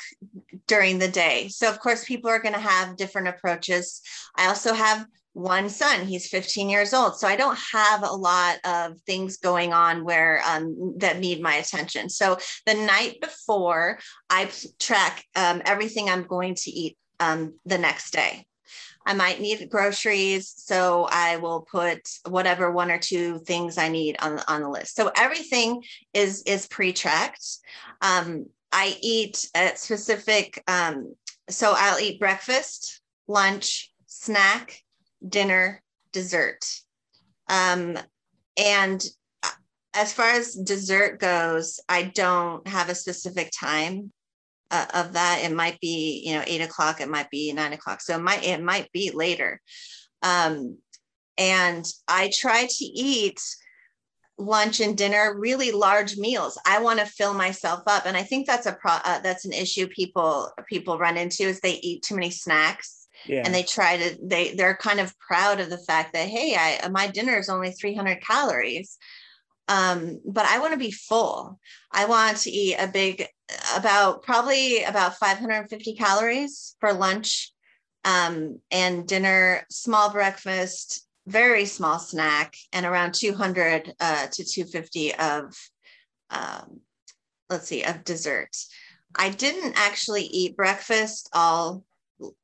during 0.67 0.99
the 0.99 1.07
day. 1.07 1.47
So 1.49 1.69
of 1.69 1.79
course, 1.79 2.05
people 2.05 2.29
are 2.29 2.39
going 2.39 2.53
to 2.53 2.59
have 2.59 2.97
different 2.97 3.29
approaches. 3.29 4.01
I 4.35 4.47
also 4.47 4.73
have 4.73 5.05
one 5.35 5.67
son. 5.67 6.07
He's 6.07 6.29
15 6.29 6.69
years 6.69 6.93
old. 6.93 7.19
So 7.19 7.27
i 7.27 7.35
don't 7.35 7.59
have 7.73 8.03
a 8.03 8.11
lot 8.11 8.57
of 8.63 8.99
things 9.01 9.37
going 9.37 9.73
on 9.73 10.05
where 10.05 10.41
um, 10.47 10.95
that 10.97 11.19
need 11.19 11.41
my 11.41 11.55
attention. 11.55 12.09
So 12.09 12.37
the 12.65 12.73
night 12.73 13.19
before 13.19 13.99
i 14.29 14.49
track 14.79 15.25
um, 15.35 15.61
everything 15.65 16.09
i'm 16.09 16.23
going 16.23 16.55
to 16.55 16.71
eat 16.71 16.97
um, 17.19 17.55
the 17.65 17.77
next 17.77 18.11
day. 18.11 18.45
I 19.05 19.13
might 19.13 19.41
need 19.41 19.69
groceries 19.69 20.53
so 20.55 21.07
i 21.11 21.35
will 21.35 21.67
put 21.69 21.99
whatever 22.29 22.71
one 22.71 22.89
or 22.89 22.97
two 22.97 23.39
things 23.39 23.77
i 23.77 23.89
need 23.89 24.15
on, 24.21 24.39
on 24.47 24.61
the 24.61 24.69
list. 24.69 24.95
So 24.95 25.11
everything 25.17 25.83
is 26.13 26.43
is 26.43 26.65
pre-tracked. 26.67 27.45
Um, 28.01 28.45
i 28.71 28.97
eat 29.01 29.49
at 29.53 29.79
specific 29.79 30.63
um, 30.69 31.13
so 31.49 31.73
i'll 31.75 31.99
eat 31.99 32.21
breakfast 32.21 33.01
lunch 33.27 33.91
snack 34.07 34.84
dinner, 35.27 35.81
dessert. 36.11 36.65
Um, 37.49 37.97
and 38.57 39.03
as 39.93 40.13
far 40.13 40.31
as 40.31 40.53
dessert 40.53 41.19
goes, 41.19 41.79
I 41.87 42.03
don't 42.03 42.67
have 42.67 42.89
a 42.89 42.95
specific 42.95 43.51
time 43.57 44.11
uh, 44.71 44.85
of 44.93 45.13
that. 45.13 45.41
It 45.43 45.53
might 45.53 45.79
be, 45.79 46.23
you 46.25 46.35
know, 46.35 46.43
eight 46.45 46.61
o'clock. 46.61 46.99
It 46.99 47.09
might 47.09 47.29
be 47.29 47.53
nine 47.53 47.73
o'clock. 47.73 48.01
So 48.01 48.15
it 48.15 48.21
might 48.21 48.43
it 48.43 48.61
might 48.61 48.91
be 48.91 49.11
later. 49.11 49.61
Um, 50.21 50.77
and 51.37 51.85
I 52.07 52.31
try 52.33 52.65
to 52.65 52.85
eat 52.85 53.39
lunch 54.37 54.81
and 54.81 54.97
dinner 54.97 55.33
really 55.37 55.71
large 55.71 56.17
meals 56.17 56.59
i 56.65 56.77
want 56.77 56.99
to 56.99 57.05
fill 57.05 57.33
myself 57.33 57.81
up 57.87 58.05
and 58.05 58.17
i 58.17 58.23
think 58.23 58.45
that's 58.45 58.65
a 58.65 58.73
pro 58.73 58.91
uh, 59.05 59.19
that's 59.19 59.45
an 59.45 59.53
issue 59.53 59.87
people 59.87 60.51
people 60.67 60.97
run 60.97 61.15
into 61.15 61.43
is 61.43 61.61
they 61.61 61.75
eat 61.75 62.03
too 62.03 62.15
many 62.15 62.29
snacks 62.29 62.94
and 63.45 63.53
they 63.53 63.63
try 63.63 63.97
to 63.97 64.17
they 64.21 64.53
they're 64.55 64.75
kind 64.75 64.99
of 64.99 65.17
proud 65.19 65.59
of 65.59 65.69
the 65.69 65.77
fact 65.77 66.13
that 66.13 66.27
hey 66.27 66.55
i 66.55 66.87
my 66.89 67.07
dinner 67.07 67.37
is 67.37 67.49
only 67.49 67.71
300 67.71 68.21
calories 68.21 68.97
um, 69.67 70.21
but 70.25 70.45
i 70.45 70.59
want 70.59 70.73
to 70.73 70.79
be 70.79 70.91
full. 70.91 71.59
I 71.91 72.05
want 72.05 72.37
to 72.39 72.51
eat 72.51 72.75
a 72.75 72.87
big 72.87 73.27
about 73.75 74.21
probably 74.21 74.83
about 74.83 75.17
550 75.17 75.95
calories 75.95 76.75
for 76.79 76.93
lunch 76.93 77.51
um, 78.03 78.59
and 78.69 79.07
dinner 79.07 79.65
small 79.69 80.11
breakfast 80.11 81.05
very 81.27 81.65
small 81.65 81.99
snack 81.99 82.55
and 82.71 82.85
around 82.85 83.13
200 83.13 83.93
uh, 83.99 84.27
to 84.27 84.43
250 84.43 85.15
of 85.15 85.55
um, 86.29 86.81
let's 87.49 87.67
see 87.67 87.83
of 87.83 88.03
dessert. 88.03 88.55
I 89.17 89.29
didn't 89.29 89.73
actually 89.75 90.23
eat 90.23 90.55
breakfast 90.57 91.29
all 91.33 91.83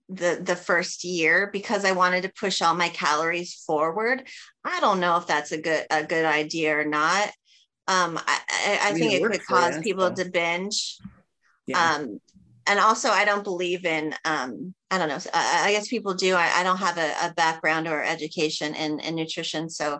the 0.10 0.39
the 0.41 0.55
first 0.55 1.03
year 1.03 1.49
because 1.51 1.86
I 1.86 1.93
wanted 1.93 2.23
to 2.23 2.34
push 2.38 2.62
all 2.62 2.75
my 2.75 2.89
calories 2.89 3.53
forward. 3.65 4.27
I 4.63 4.79
don't 4.79 4.99
know 4.99 5.17
if 5.17 5.27
that's 5.27 5.51
a 5.51 5.62
good 5.62 5.86
a 5.89 6.03
good 6.03 6.25
idea 6.25 6.77
or 6.77 6.86
not. 6.86 7.29
Um, 7.88 8.17
I, 8.17 8.39
I, 8.49 8.79
I 8.89 8.93
think 8.93 9.13
it, 9.13 9.21
it 9.21 9.31
could 9.31 9.45
cause 9.45 9.77
you, 9.77 9.81
people 9.81 10.15
so. 10.15 10.23
to 10.23 10.29
binge. 10.29 10.97
Yeah. 11.67 11.95
Um, 11.95 12.19
and 12.71 12.79
also 12.79 13.10
I 13.10 13.25
don't 13.25 13.43
believe 13.43 13.86
in 13.86 14.15
um, 14.23 14.73
I 14.89 14.97
don't 14.97 15.10
know. 15.10 15.19
I, 15.34 15.67
I 15.67 15.71
guess 15.73 15.89
people 15.89 16.13
do. 16.13 16.36
I, 16.36 16.49
I 16.55 16.63
don't 16.63 16.77
have 16.77 16.97
a, 16.97 17.12
a, 17.21 17.34
background 17.34 17.88
or 17.88 18.01
education 18.01 18.73
in, 18.75 19.01
in 19.01 19.15
nutrition, 19.15 19.69
so 19.69 19.99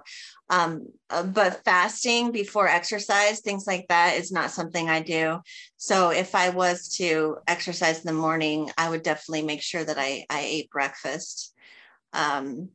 um, 0.49 0.88
uh, 1.10 1.23
but 1.23 1.63
fasting 1.65 2.31
before 2.31 2.69
exercise, 2.69 3.41
things 3.41 3.67
like 3.67 3.88
that 3.89 4.15
is 4.17 4.31
not 4.31 4.51
something 4.51 4.89
I 4.89 5.01
do. 5.01 5.39
So 5.75 6.12
if 6.12 6.34
I 6.34 6.49
was 6.49 6.95
to 6.95 7.38
exercise 7.45 7.99
in 7.99 8.05
the 8.05 8.21
morning, 8.21 8.69
I 8.77 8.89
would 8.89 9.03
definitely 9.03 9.43
make 9.43 9.62
sure 9.62 9.84
that 9.84 9.97
I, 9.97 10.25
I 10.29 10.41
ate 10.41 10.69
breakfast. 10.69 11.53
Um, 12.13 12.69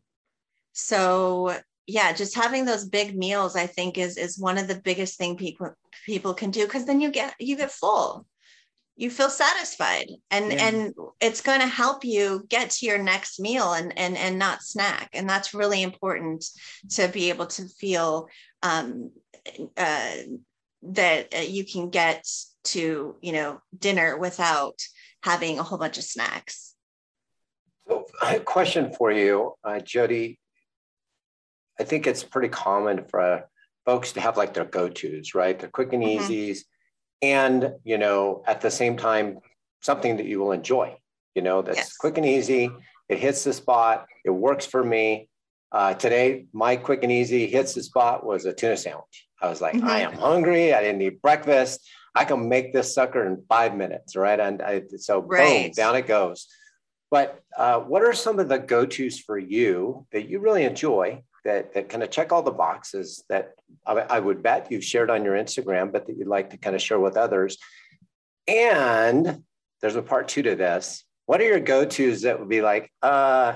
so 0.73 1.55
yeah, 1.87 2.13
just 2.13 2.35
having 2.35 2.67
those 2.67 2.87
big 2.87 3.17
meals, 3.17 3.57
I 3.57 3.67
think 3.67 3.97
is, 3.97 4.19
is 4.19 4.39
one 4.39 4.59
of 4.59 4.69
the 4.69 4.81
biggest 4.81 5.17
thing 5.19 5.37
people, 5.37 5.75
people 6.05 6.35
can 6.35 6.51
do. 6.51 6.67
Cause 6.67 6.85
then 6.85 7.01
you 7.01 7.11
get, 7.11 7.35
you 7.39 7.57
get 7.57 7.71
full 7.71 8.27
you 8.97 9.11
feel 9.11 9.29
satisfied 9.29 10.09
and 10.31 10.51
yeah. 10.51 10.67
and 10.67 10.95
it's 11.21 11.43
going 11.43 11.61
to 11.61 11.67
help 11.67 12.03
you 12.05 12.47
get 12.49 12.71
to 12.71 12.87
your 12.87 12.99
next 12.99 13.39
meal 13.39 13.75
and 13.75 13.97
and 13.99 14.17
and 14.17 14.39
not 14.39 14.63
snack. 14.63 15.11
And 15.13 15.29
that's 15.29 15.55
really 15.55 15.83
important 15.83 16.45
to 16.93 17.09
be 17.09 17.29
able 17.29 17.47
to 17.47 17.69
feel 17.69 18.29
um, 18.63 19.11
uh, 19.77 20.17
that 20.83 21.35
uh, 21.35 21.41
you 21.41 21.65
can 21.65 21.91
get 21.91 22.27
to 22.65 23.17
you 23.21 23.33
know 23.33 23.61
dinner 23.79 24.17
without 24.17 24.81
having 25.23 25.59
a 25.59 25.63
whole 25.63 25.79
bunch 25.79 25.99
of 25.99 26.05
snacks. 26.05 26.75
So 27.87 28.07
a 28.23 28.41
question 28.41 28.93
for 28.95 29.13
you 29.13 29.55
uh, 29.63 29.81
jody. 29.81 30.39
I 31.79 31.85
think 31.85 32.07
it's 32.07 32.25
pretty 32.25 32.49
common 32.49 33.05
for 33.05 33.21
uh, 33.21 33.41
folks 33.85 34.13
to 34.13 34.21
have 34.23 34.39
like 34.39 34.55
their 34.55 34.65
go-to's 34.65 35.35
right? 35.35 35.59
Their 35.59 35.69
quick 35.69 35.93
and 35.93 36.03
mm-hmm. 36.03 36.25
easies 36.25 36.61
and 37.23 37.75
you 37.85 37.99
know 37.99 38.43
at 38.47 38.61
the 38.61 38.71
same 38.71 38.97
time 38.97 39.39
something 39.81 40.17
that 40.17 40.27
you 40.27 40.39
will 40.41 40.53
enjoy 40.53 40.97
you 41.37 41.43
know 41.43 41.63
that's 41.63 41.77
yes. 41.77 41.97
quick 41.97 42.17
and 42.17 42.27
easy. 42.27 42.71
It 43.09 43.19
hits 43.19 43.45
the 43.45 43.53
spot. 43.53 44.07
It 44.25 44.31
works 44.31 44.67
for 44.67 44.83
me. 44.83 45.29
Uh, 45.71 45.93
today 45.95 46.47
my 46.53 46.77
quick 46.77 47.01
and 47.03 47.13
easy 47.13 47.47
hits 47.47 47.75
the 47.75 47.83
spot 47.83 48.25
was 48.25 48.47
a 48.47 48.53
tuna 48.55 48.77
sandwich. 48.77 49.27
I 49.41 49.49
was 49.49 49.61
like 49.61 49.75
mm-hmm. 49.75 49.87
i 49.87 50.01
am 50.01 50.15
hungry. 50.15 50.73
I 50.73 50.81
didn't 50.81 51.03
eat 51.03 51.21
breakfast. 51.21 51.87
I 52.15 52.25
can 52.25 52.49
make 52.49 52.73
this 52.73 52.95
sucker 52.95 53.27
in 53.27 53.45
five 53.49 53.77
minutes 53.77 54.17
right? 54.17 54.41
And 54.41 54.63
I, 54.63 54.83
so 54.97 55.21
right. 55.21 55.67
boom 55.67 55.73
down 55.73 55.95
it 55.95 56.07
goes. 56.07 56.47
But 57.11 57.41
uh, 57.57 57.81
what 57.81 58.03
are 58.03 58.15
some 58.15 58.41
of 58.41 58.49
the 58.49 58.59
go-to's 58.59 59.21
for 59.21 59.39
you 59.39 60.07
that 60.11 60.29
you 60.29 60.41
really 60.41 60.65
enjoy 60.65 61.23
that, 61.47 61.73
that 61.75 61.89
kind 61.89 62.03
of 62.03 62.11
check 62.11 62.33
all 62.33 62.43
the 62.43 62.51
boxes 62.51 63.25
that 63.29 63.53
I, 63.87 63.95
I 63.95 64.21
would 64.21 64.43
bet 64.43 64.71
you've 64.71 64.85
shared 64.85 65.11
on 65.11 65.25
your 65.25 65.35
Instagram, 65.35 65.93
but 65.93 66.07
that 66.07 66.17
you'd 66.17 66.27
like 66.27 66.51
to 66.51 66.57
kind 66.57 66.75
of 66.75 66.83
share 66.83 66.99
with 66.99 67.17
others. 67.17 67.57
And 68.49 69.43
there's 69.81 69.97
a 69.97 70.03
part 70.03 70.29
two 70.29 70.43
to 70.43 70.57
this. 70.57 71.05
What 71.27 71.41
are 71.41 71.45
your 71.45 71.61
go-tos 71.61 72.23
that 72.23 72.39
would 72.39 72.49
be 72.49 72.63
like, 72.63 72.93
uh, 73.03 73.55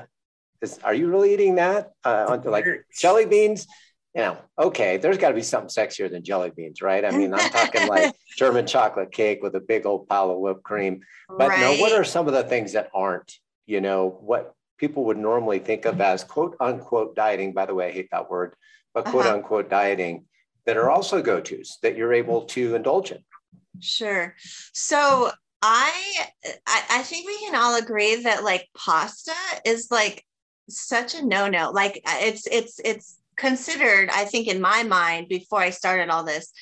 is, 0.62 0.78
are 0.84 0.94
you 0.94 1.08
really 1.08 1.34
eating 1.34 1.56
that? 1.56 1.90
Uh, 2.04 2.38
like 2.44 2.66
jelly 2.98 3.26
beans? 3.26 3.66
You 4.14 4.22
know, 4.22 4.38
okay, 4.58 4.96
there's 4.96 5.18
got 5.18 5.28
to 5.28 5.34
be 5.34 5.42
something 5.42 5.68
sexier 5.68 6.10
than 6.10 6.24
jelly 6.24 6.50
beans, 6.54 6.82
right? 6.82 7.04
I 7.04 7.12
mean, 7.12 7.32
I'm 7.32 7.50
talking 7.50 7.86
like 7.86 8.14
German 8.36 8.66
chocolate 8.66 9.12
cake 9.12 9.40
with 9.42 9.54
a 9.54 9.60
big 9.60 9.86
old 9.86 10.08
pile 10.08 10.30
of 10.30 10.38
whipped 10.38 10.64
cream. 10.64 11.02
But 11.28 11.50
right. 11.50 11.60
no, 11.60 11.80
what 11.80 11.92
are 11.92 12.02
some 12.02 12.26
of 12.26 12.34
the 12.34 12.42
things 12.42 12.72
that 12.72 12.90
aren't? 12.92 13.32
You 13.66 13.80
know, 13.80 14.18
what 14.20 14.54
people 14.80 15.04
would 15.04 15.18
normally 15.18 15.58
think 15.58 15.84
of 15.84 16.00
as 16.00 16.24
quote 16.24 16.56
unquote 16.58 17.14
dieting. 17.14 17.52
By 17.52 17.66
the 17.66 17.74
way, 17.74 17.88
I 17.88 17.92
hate 17.92 18.08
that 18.10 18.30
word, 18.30 18.54
but 18.94 19.04
quote 19.04 19.26
uh-huh. 19.26 19.36
unquote 19.36 19.68
dieting 19.68 20.24
that 20.64 20.78
are 20.78 20.90
also 20.90 21.22
go 21.22 21.40
tos 21.40 21.78
that 21.82 21.96
you're 21.96 22.14
able 22.14 22.42
to 22.46 22.74
indulge 22.74 23.12
in. 23.12 23.22
Sure. 23.80 24.34
So 24.72 25.30
I, 25.62 25.92
I 26.66 26.82
I 26.90 27.02
think 27.02 27.26
we 27.26 27.38
can 27.40 27.54
all 27.54 27.76
agree 27.76 28.22
that 28.22 28.42
like 28.42 28.66
pasta 28.74 29.34
is 29.64 29.88
like 29.90 30.24
such 30.68 31.14
a 31.14 31.24
no 31.24 31.48
no. 31.48 31.70
Like 31.70 32.00
it's 32.06 32.46
it's 32.46 32.80
it's 32.82 33.18
considered. 33.36 34.08
I 34.10 34.24
think 34.24 34.48
in 34.48 34.60
my 34.60 34.82
mind 34.82 35.28
before 35.28 35.60
I 35.60 35.70
started 35.70 36.08
all 36.08 36.24
this, 36.24 36.52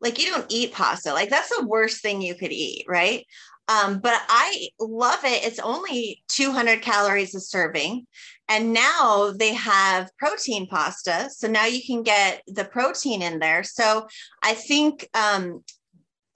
like 0.00 0.18
you 0.18 0.26
don't 0.26 0.46
eat 0.48 0.72
pasta. 0.72 1.12
Like 1.12 1.30
that's 1.30 1.56
the 1.56 1.66
worst 1.66 2.02
thing 2.02 2.20
you 2.20 2.34
could 2.34 2.52
eat, 2.52 2.84
right? 2.88 3.24
Um, 3.68 4.00
but 4.00 4.20
I 4.28 4.68
love 4.78 5.24
it. 5.24 5.44
It's 5.44 5.58
only 5.58 6.22
200 6.28 6.82
calories 6.82 7.34
a 7.34 7.40
serving. 7.40 8.06
And 8.48 8.74
now 8.74 9.32
they 9.34 9.54
have 9.54 10.10
protein 10.18 10.66
pasta. 10.66 11.30
So 11.30 11.48
now 11.48 11.64
you 11.64 11.80
can 11.84 12.02
get 12.02 12.42
the 12.46 12.64
protein 12.64 13.22
in 13.22 13.38
there. 13.38 13.62
So 13.64 14.06
I 14.42 14.52
think 14.52 15.08
um, 15.14 15.64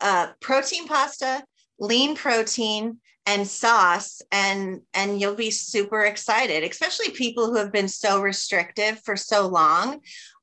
uh, 0.00 0.28
protein 0.40 0.86
pasta, 0.88 1.44
lean 1.78 2.16
protein, 2.16 2.98
and 3.28 3.46
sauce 3.46 4.22
and 4.32 4.80
and 4.94 5.20
you'll 5.20 5.34
be 5.34 5.50
super 5.50 6.00
excited 6.00 6.64
especially 6.64 7.10
people 7.10 7.46
who 7.46 7.56
have 7.56 7.70
been 7.70 7.86
so 7.88 8.22
restrictive 8.22 8.98
for 9.04 9.16
so 9.16 9.46
long 9.46 10.00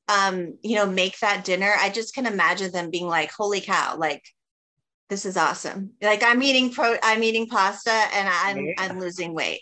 um 0.08 0.56
you 0.62 0.76
know 0.76 0.86
make 0.86 1.18
that 1.18 1.44
dinner 1.44 1.74
i 1.80 1.90
just 1.90 2.14
can 2.14 2.28
imagine 2.28 2.72
them 2.72 2.92
being 2.92 3.08
like 3.08 3.32
holy 3.32 3.60
cow 3.60 3.98
like 3.98 4.24
this 5.10 5.26
is 5.26 5.38
awesome 5.38 5.92
like 6.02 6.24
i'm 6.24 6.42
eating 6.42 6.72
pro 6.72 6.96
i'm 7.04 7.24
eating 7.24 7.48
pasta 7.48 7.92
and 7.92 8.28
i'm 8.30 8.66
yeah. 8.66 8.74
i'm 8.80 9.00
losing 9.00 9.34
weight 9.34 9.62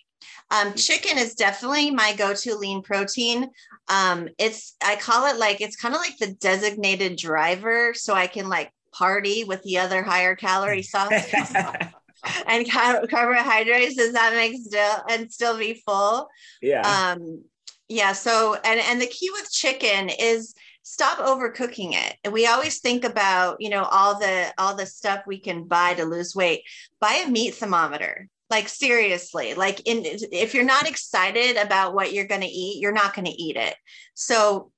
um, 0.52 0.74
chicken 0.76 1.18
is 1.18 1.34
definitely 1.34 1.90
my 1.92 2.14
go-to 2.14 2.56
lean 2.56 2.84
protein. 2.84 3.50
Um, 3.88 4.30
it's 4.38 4.76
I 4.86 4.96
call 4.96 5.26
it 5.26 5.38
like 5.40 5.62
it's 5.62 5.76
kind 5.76 5.96
of 5.96 6.02
like 6.02 6.18
the 6.18 6.34
designated 6.34 7.18
driver, 7.18 7.94
so 7.96 8.14
I 8.14 8.28
can 8.28 8.50
like 8.50 8.72
party 8.92 9.44
with 9.44 9.64
the 9.64 9.80
other 9.80 10.04
higher 10.04 10.36
calorie 10.36 10.84
sauce 10.84 11.12
and 12.48 12.70
car- 12.70 13.08
carbohydrates. 13.08 13.96
Does 13.96 14.14
that 14.14 14.34
make 14.36 14.56
still 14.62 14.96
and 15.10 15.32
still 15.32 15.58
be 15.58 15.82
full? 15.86 16.28
Yeah. 16.62 17.16
Um, 17.18 17.44
yeah. 17.90 18.14
So 18.14 18.56
and 18.64 18.80
and 18.80 19.02
the 19.02 19.08
key 19.08 19.32
with 19.32 19.52
chicken 19.52 20.10
is 20.10 20.54
stop 20.84 21.20
overcooking 21.20 21.94
it. 21.94 22.18
And 22.24 22.34
we 22.34 22.46
always 22.46 22.80
think 22.80 23.04
about, 23.04 23.58
you 23.60 23.70
know, 23.70 23.84
all 23.84 24.20
the 24.20 24.54
all 24.58 24.76
the 24.76 24.86
stuff 24.86 25.24
we 25.26 25.40
can 25.40 25.64
buy 25.64 25.96
to 25.96 26.06
lose 26.06 26.36
weight. 26.36 26.62
Buy 27.00 27.24
a 27.26 27.30
meat 27.30 27.56
thermometer 27.56 28.30
like 28.50 28.70
seriously 28.70 29.56
like 29.56 29.80
in 29.86 30.04
if 30.06 30.54
you're 30.54 30.64
not 30.64 30.88
excited 30.88 31.58
about 31.58 31.96
what 31.96 32.14
you're 32.14 32.28
going 32.28 32.42
to 32.42 32.48
eat 32.48 32.80
you're 32.80 32.92
not 32.92 33.16
going 33.16 33.26
to 33.26 33.32
eat 33.32 33.56
it 33.56 33.74
so 34.14 34.72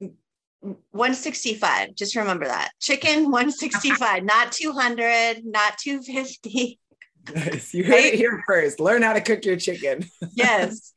165 0.62 1.94
just 1.94 2.16
remember 2.16 2.46
that 2.46 2.70
chicken 2.80 3.26
165 3.26 4.24
not 4.24 4.52
200 4.54 5.44
not 5.44 5.78
250 5.78 6.80
Nice. 7.34 7.74
You 7.74 7.84
heard 7.84 7.94
right? 7.94 8.14
it 8.14 8.16
here 8.16 8.44
first. 8.46 8.80
Learn 8.80 9.02
how 9.02 9.14
to 9.14 9.20
cook 9.20 9.46
your 9.46 9.56
chicken. 9.56 10.06
yes. 10.36 10.94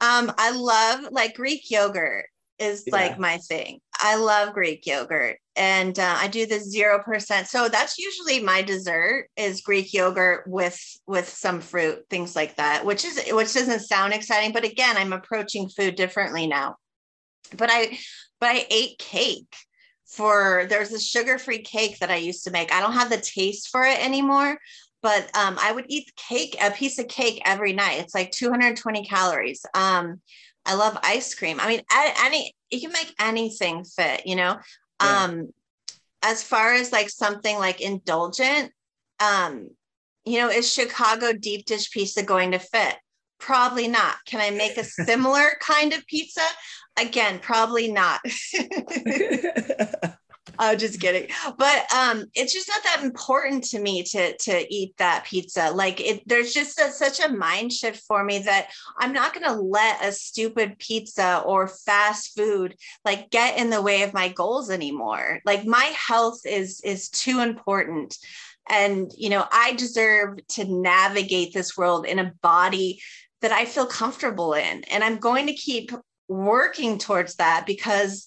Um, 0.00 0.32
I 0.38 0.52
love 0.54 1.10
like 1.10 1.34
Greek 1.34 1.68
yogurt 1.68 2.26
is 2.58 2.84
yeah. 2.86 2.94
like 2.94 3.18
my 3.18 3.38
thing. 3.38 3.80
I 4.00 4.16
love 4.16 4.54
Greek 4.54 4.86
yogurt 4.86 5.38
and 5.56 5.98
uh, 5.98 6.16
I 6.18 6.28
do 6.28 6.46
the 6.46 6.56
0%. 6.56 7.46
So 7.46 7.68
that's 7.68 7.98
usually 7.98 8.40
my 8.40 8.62
dessert 8.62 9.28
is 9.36 9.60
Greek 9.60 9.92
yogurt 9.92 10.46
with 10.46 10.78
with 11.06 11.28
some 11.28 11.60
fruit, 11.60 12.04
things 12.10 12.34
like 12.36 12.56
that, 12.56 12.84
which 12.84 13.04
is 13.04 13.20
which 13.30 13.54
doesn't 13.54 13.80
sound 13.80 14.12
exciting, 14.12 14.52
but 14.52 14.64
again, 14.64 14.96
I'm 14.96 15.12
approaching 15.12 15.68
food 15.68 15.96
differently 15.96 16.46
now. 16.46 16.76
But 17.56 17.70
I 17.70 17.98
but 18.40 18.50
I 18.50 18.66
ate 18.70 18.98
cake 18.98 19.54
for 20.06 20.66
there's 20.68 20.92
a 20.92 21.00
sugar-free 21.00 21.62
cake 21.62 21.98
that 21.98 22.10
I 22.10 22.16
used 22.16 22.44
to 22.44 22.50
make. 22.50 22.72
I 22.72 22.80
don't 22.80 22.92
have 22.92 23.10
the 23.10 23.16
taste 23.16 23.68
for 23.70 23.84
it 23.84 24.04
anymore, 24.04 24.58
but 25.02 25.24
um, 25.36 25.56
I 25.60 25.72
would 25.72 25.86
eat 25.88 26.12
cake, 26.16 26.56
a 26.62 26.70
piece 26.70 26.98
of 26.98 27.08
cake 27.08 27.42
every 27.44 27.72
night. 27.72 28.00
It's 28.00 28.14
like 28.14 28.30
220 28.30 29.04
calories. 29.04 29.64
Um, 29.74 30.20
I 30.66 30.74
love 30.74 30.98
ice 31.02 31.34
cream. 31.34 31.60
I 31.60 31.68
mean, 31.68 31.82
any 31.92 32.54
you 32.70 32.80
can 32.80 32.92
make 32.92 33.14
anything 33.20 33.84
fit, 33.84 34.26
you 34.26 34.36
know. 34.36 34.58
Yeah. 35.02 35.24
Um, 35.24 35.48
as 36.22 36.42
far 36.42 36.72
as 36.72 36.90
like 36.90 37.10
something 37.10 37.58
like 37.58 37.80
indulgent, 37.80 38.72
um, 39.20 39.68
you 40.24 40.38
know, 40.38 40.48
is 40.48 40.72
Chicago 40.72 41.32
deep 41.32 41.66
dish 41.66 41.90
pizza 41.90 42.22
going 42.22 42.52
to 42.52 42.58
fit? 42.58 42.96
Probably 43.38 43.88
not. 43.88 44.16
Can 44.26 44.40
I 44.40 44.50
make 44.50 44.78
a 44.78 44.84
similar 45.06 45.50
kind 45.60 45.92
of 45.92 46.06
pizza? 46.06 46.40
Again, 46.98 47.40
probably 47.40 47.92
not. 47.92 48.20
I'm 50.58 50.78
just 50.78 51.00
kidding. 51.00 51.28
But 51.56 51.92
um, 51.92 52.24
it's 52.34 52.52
just 52.52 52.68
not 52.68 52.82
that 52.84 53.02
important 53.02 53.64
to 53.64 53.78
me 53.78 54.02
to 54.04 54.36
to 54.36 54.74
eat 54.74 54.96
that 54.98 55.24
pizza. 55.24 55.70
Like 55.70 56.00
it, 56.00 56.26
there's 56.26 56.52
just 56.52 56.78
a, 56.80 56.90
such 56.90 57.20
a 57.20 57.32
mind 57.32 57.72
shift 57.72 58.02
for 58.06 58.24
me 58.24 58.40
that 58.40 58.68
I'm 58.98 59.12
not 59.12 59.34
going 59.34 59.46
to 59.46 59.60
let 59.60 60.04
a 60.04 60.12
stupid 60.12 60.78
pizza 60.78 61.42
or 61.44 61.68
fast 61.68 62.36
food 62.36 62.76
like 63.04 63.30
get 63.30 63.58
in 63.58 63.70
the 63.70 63.82
way 63.82 64.02
of 64.02 64.14
my 64.14 64.28
goals 64.28 64.70
anymore. 64.70 65.40
Like 65.44 65.66
my 65.66 65.92
health 65.96 66.40
is 66.44 66.80
is 66.82 67.08
too 67.08 67.40
important. 67.40 68.16
And 68.68 69.12
you 69.16 69.28
know, 69.28 69.46
I 69.52 69.74
deserve 69.74 70.38
to 70.48 70.64
navigate 70.64 71.52
this 71.52 71.76
world 71.76 72.06
in 72.06 72.18
a 72.18 72.32
body 72.42 73.00
that 73.42 73.52
I 73.52 73.66
feel 73.66 73.86
comfortable 73.86 74.54
in. 74.54 74.84
And 74.84 75.04
I'm 75.04 75.18
going 75.18 75.48
to 75.48 75.52
keep 75.52 75.90
working 76.28 76.98
towards 76.98 77.36
that 77.36 77.64
because 77.66 78.26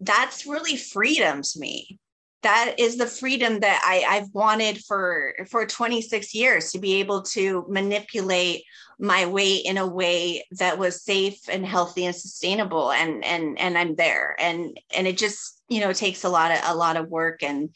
that's 0.00 0.46
really 0.46 0.76
freedom 0.76 1.42
to 1.42 1.58
me. 1.58 1.98
That 2.42 2.76
is 2.78 2.96
the 2.96 3.06
freedom 3.06 3.60
that 3.60 3.82
I, 3.84 4.16
I've 4.16 4.32
wanted 4.32 4.84
for 4.84 5.34
for 5.50 5.66
26 5.66 6.34
years 6.34 6.70
to 6.70 6.78
be 6.78 6.94
able 7.00 7.22
to 7.22 7.66
manipulate 7.68 8.62
my 9.00 9.26
weight 9.26 9.64
in 9.64 9.76
a 9.76 9.86
way 9.86 10.44
that 10.52 10.78
was 10.78 11.02
safe 11.02 11.40
and 11.48 11.66
healthy 11.66 12.04
and 12.04 12.14
sustainable 12.14 12.92
and 12.92 13.24
and 13.24 13.58
and 13.58 13.76
I'm 13.76 13.96
there. 13.96 14.36
And 14.38 14.78
and 14.94 15.08
it 15.08 15.18
just 15.18 15.60
you 15.68 15.80
know 15.80 15.92
takes 15.92 16.22
a 16.22 16.28
lot 16.28 16.52
of 16.52 16.58
a 16.64 16.76
lot 16.76 16.96
of 16.96 17.08
work 17.08 17.42
and 17.42 17.70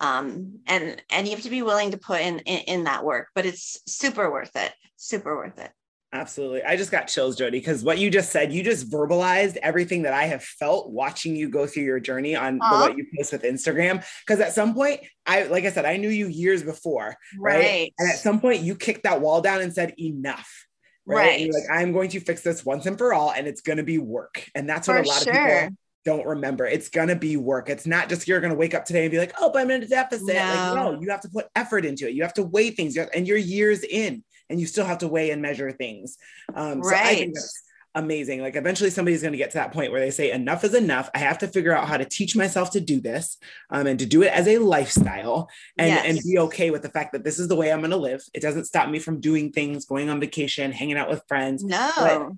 um 0.00 0.58
and 0.66 1.02
and 1.10 1.26
you 1.26 1.34
have 1.34 1.44
to 1.44 1.50
be 1.50 1.62
willing 1.62 1.92
to 1.92 1.96
put 1.96 2.20
in 2.20 2.40
in, 2.40 2.58
in 2.60 2.84
that 2.84 3.04
work 3.04 3.28
but 3.34 3.46
it's 3.46 3.78
super 3.86 4.30
worth 4.30 4.54
it 4.56 4.72
super 4.96 5.36
worth 5.36 5.58
it 5.58 5.70
Absolutely. 6.14 6.62
I 6.62 6.76
just 6.76 6.90
got 6.90 7.08
chills, 7.08 7.36
Jody, 7.36 7.58
because 7.58 7.82
what 7.82 7.96
you 7.96 8.10
just 8.10 8.30
said, 8.30 8.52
you 8.52 8.62
just 8.62 8.90
verbalized 8.90 9.56
everything 9.56 10.02
that 10.02 10.12
I 10.12 10.24
have 10.24 10.44
felt 10.44 10.90
watching 10.90 11.34
you 11.34 11.48
go 11.48 11.66
through 11.66 11.84
your 11.84 12.00
journey 12.00 12.36
on 12.36 12.58
what 12.58 12.98
you 12.98 13.06
post 13.16 13.32
with 13.32 13.44
Instagram. 13.44 14.04
Because 14.26 14.40
at 14.40 14.52
some 14.52 14.74
point, 14.74 15.00
I, 15.24 15.44
like 15.44 15.64
I 15.64 15.70
said, 15.70 15.86
I 15.86 15.96
knew 15.96 16.10
you 16.10 16.26
years 16.26 16.62
before. 16.62 17.16
Right? 17.38 17.56
right. 17.56 17.94
And 17.98 18.10
at 18.10 18.18
some 18.18 18.40
point, 18.40 18.60
you 18.60 18.74
kicked 18.74 19.04
that 19.04 19.22
wall 19.22 19.40
down 19.40 19.62
and 19.62 19.72
said, 19.72 19.94
enough. 19.98 20.66
Right. 21.06 21.40
right. 21.40 21.52
like, 21.52 21.64
I'm 21.72 21.92
going 21.92 22.10
to 22.10 22.20
fix 22.20 22.42
this 22.42 22.62
once 22.62 22.84
and 22.84 22.98
for 22.98 23.14
all, 23.14 23.32
and 23.32 23.46
it's 23.46 23.62
going 23.62 23.78
to 23.78 23.82
be 23.82 23.96
work. 23.96 24.46
And 24.54 24.68
that's 24.68 24.88
what 24.88 24.98
for 24.98 25.02
a 25.02 25.06
lot 25.06 25.22
sure. 25.22 25.32
of 25.32 25.62
people 25.62 25.76
don't 26.04 26.26
remember. 26.26 26.66
It's 26.66 26.88
gonna 26.88 27.14
be 27.14 27.36
work. 27.36 27.68
It's 27.68 27.86
not 27.86 28.08
just 28.08 28.26
you're 28.26 28.40
gonna 28.40 28.56
wake 28.56 28.74
up 28.74 28.84
today 28.84 29.04
and 29.04 29.10
be 29.12 29.18
like, 29.18 29.32
oh, 29.40 29.50
but 29.52 29.60
I'm 29.60 29.70
in 29.70 29.84
a 29.84 29.86
deficit. 29.86 30.26
No. 30.26 30.34
Like, 30.34 30.74
no, 30.74 31.00
you 31.00 31.08
have 31.10 31.20
to 31.20 31.28
put 31.28 31.46
effort 31.54 31.84
into 31.84 32.08
it. 32.08 32.14
You 32.14 32.22
have 32.22 32.34
to 32.34 32.42
weigh 32.42 32.70
things, 32.70 32.96
and 32.96 33.24
you're 33.24 33.36
years 33.36 33.84
in 33.84 34.24
and 34.50 34.60
you 34.60 34.66
still 34.66 34.84
have 34.84 34.98
to 34.98 35.08
weigh 35.08 35.30
and 35.30 35.42
measure 35.42 35.70
things. 35.70 36.18
Um, 36.54 36.80
right. 36.80 36.96
So 36.98 37.10
I 37.10 37.14
think 37.14 37.34
that's 37.34 37.62
amazing. 37.94 38.40
Like 38.40 38.56
eventually 38.56 38.90
somebody's 38.90 39.22
going 39.22 39.32
to 39.32 39.38
get 39.38 39.50
to 39.50 39.58
that 39.58 39.72
point 39.72 39.92
where 39.92 40.00
they 40.00 40.10
say 40.10 40.30
enough 40.30 40.64
is 40.64 40.74
enough. 40.74 41.10
I 41.14 41.18
have 41.18 41.38
to 41.38 41.48
figure 41.48 41.76
out 41.76 41.88
how 41.88 41.96
to 41.96 42.04
teach 42.04 42.34
myself 42.34 42.70
to 42.72 42.80
do 42.80 43.00
this 43.00 43.36
um, 43.70 43.86
and 43.86 43.98
to 43.98 44.06
do 44.06 44.22
it 44.22 44.32
as 44.32 44.48
a 44.48 44.58
lifestyle 44.58 45.48
and, 45.78 45.88
yes. 45.88 46.04
and 46.06 46.18
be 46.24 46.38
okay 46.38 46.70
with 46.70 46.82
the 46.82 46.88
fact 46.88 47.12
that 47.12 47.24
this 47.24 47.38
is 47.38 47.48
the 47.48 47.56
way 47.56 47.72
I'm 47.72 47.80
going 47.80 47.90
to 47.90 47.96
live. 47.96 48.22
It 48.32 48.40
doesn't 48.40 48.64
stop 48.64 48.88
me 48.88 48.98
from 48.98 49.20
doing 49.20 49.52
things, 49.52 49.84
going 49.84 50.08
on 50.08 50.20
vacation, 50.20 50.72
hanging 50.72 50.96
out 50.96 51.10
with 51.10 51.22
friends. 51.28 51.64
No. 51.64 51.90
But, 51.96 52.28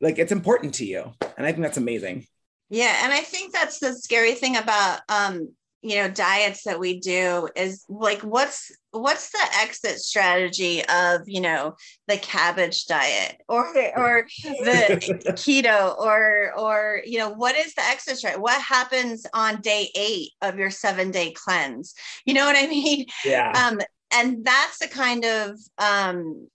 like 0.00 0.18
it's 0.18 0.32
important 0.32 0.74
to 0.74 0.84
you. 0.84 1.12
And 1.36 1.46
I 1.46 1.52
think 1.52 1.62
that's 1.62 1.76
amazing. 1.76 2.26
Yeah. 2.70 3.00
And 3.04 3.12
I 3.12 3.20
think 3.20 3.52
that's 3.52 3.78
the 3.78 3.94
scary 3.94 4.34
thing 4.34 4.56
about 4.56 5.00
um, 5.08 5.50
you 5.82 5.96
know 5.96 6.08
diets 6.08 6.62
that 6.64 6.78
we 6.78 7.00
do 7.00 7.48
is 7.56 7.84
like 7.88 8.20
what's 8.20 8.72
what's 8.92 9.30
the 9.30 9.44
exit 9.56 9.98
strategy 9.98 10.84
of 10.84 11.22
you 11.26 11.40
know 11.40 11.74
the 12.08 12.16
cabbage 12.18 12.84
diet 12.86 13.36
or 13.48 13.66
or 13.96 14.26
the 14.42 15.00
keto 15.32 15.98
or 15.98 16.52
or 16.56 17.02
you 17.04 17.18
know 17.18 17.30
what 17.30 17.56
is 17.56 17.74
the 17.74 17.82
exit 17.82 18.18
strategy 18.18 18.40
what 18.40 18.60
happens 18.60 19.26
on 19.34 19.60
day 19.60 19.90
eight 19.96 20.30
of 20.42 20.58
your 20.58 20.70
seven 20.70 21.10
day 21.10 21.32
cleanse? 21.32 21.94
You 22.24 22.34
know 22.34 22.44
what 22.44 22.56
i 22.56 22.66
mean? 22.68 23.06
Yeah. 23.24 23.50
Um 23.50 23.80
and 24.14 24.44
that's 24.44 24.78
the 24.78 24.88
kind 24.88 25.24
of 25.24 25.58
um 25.78 26.48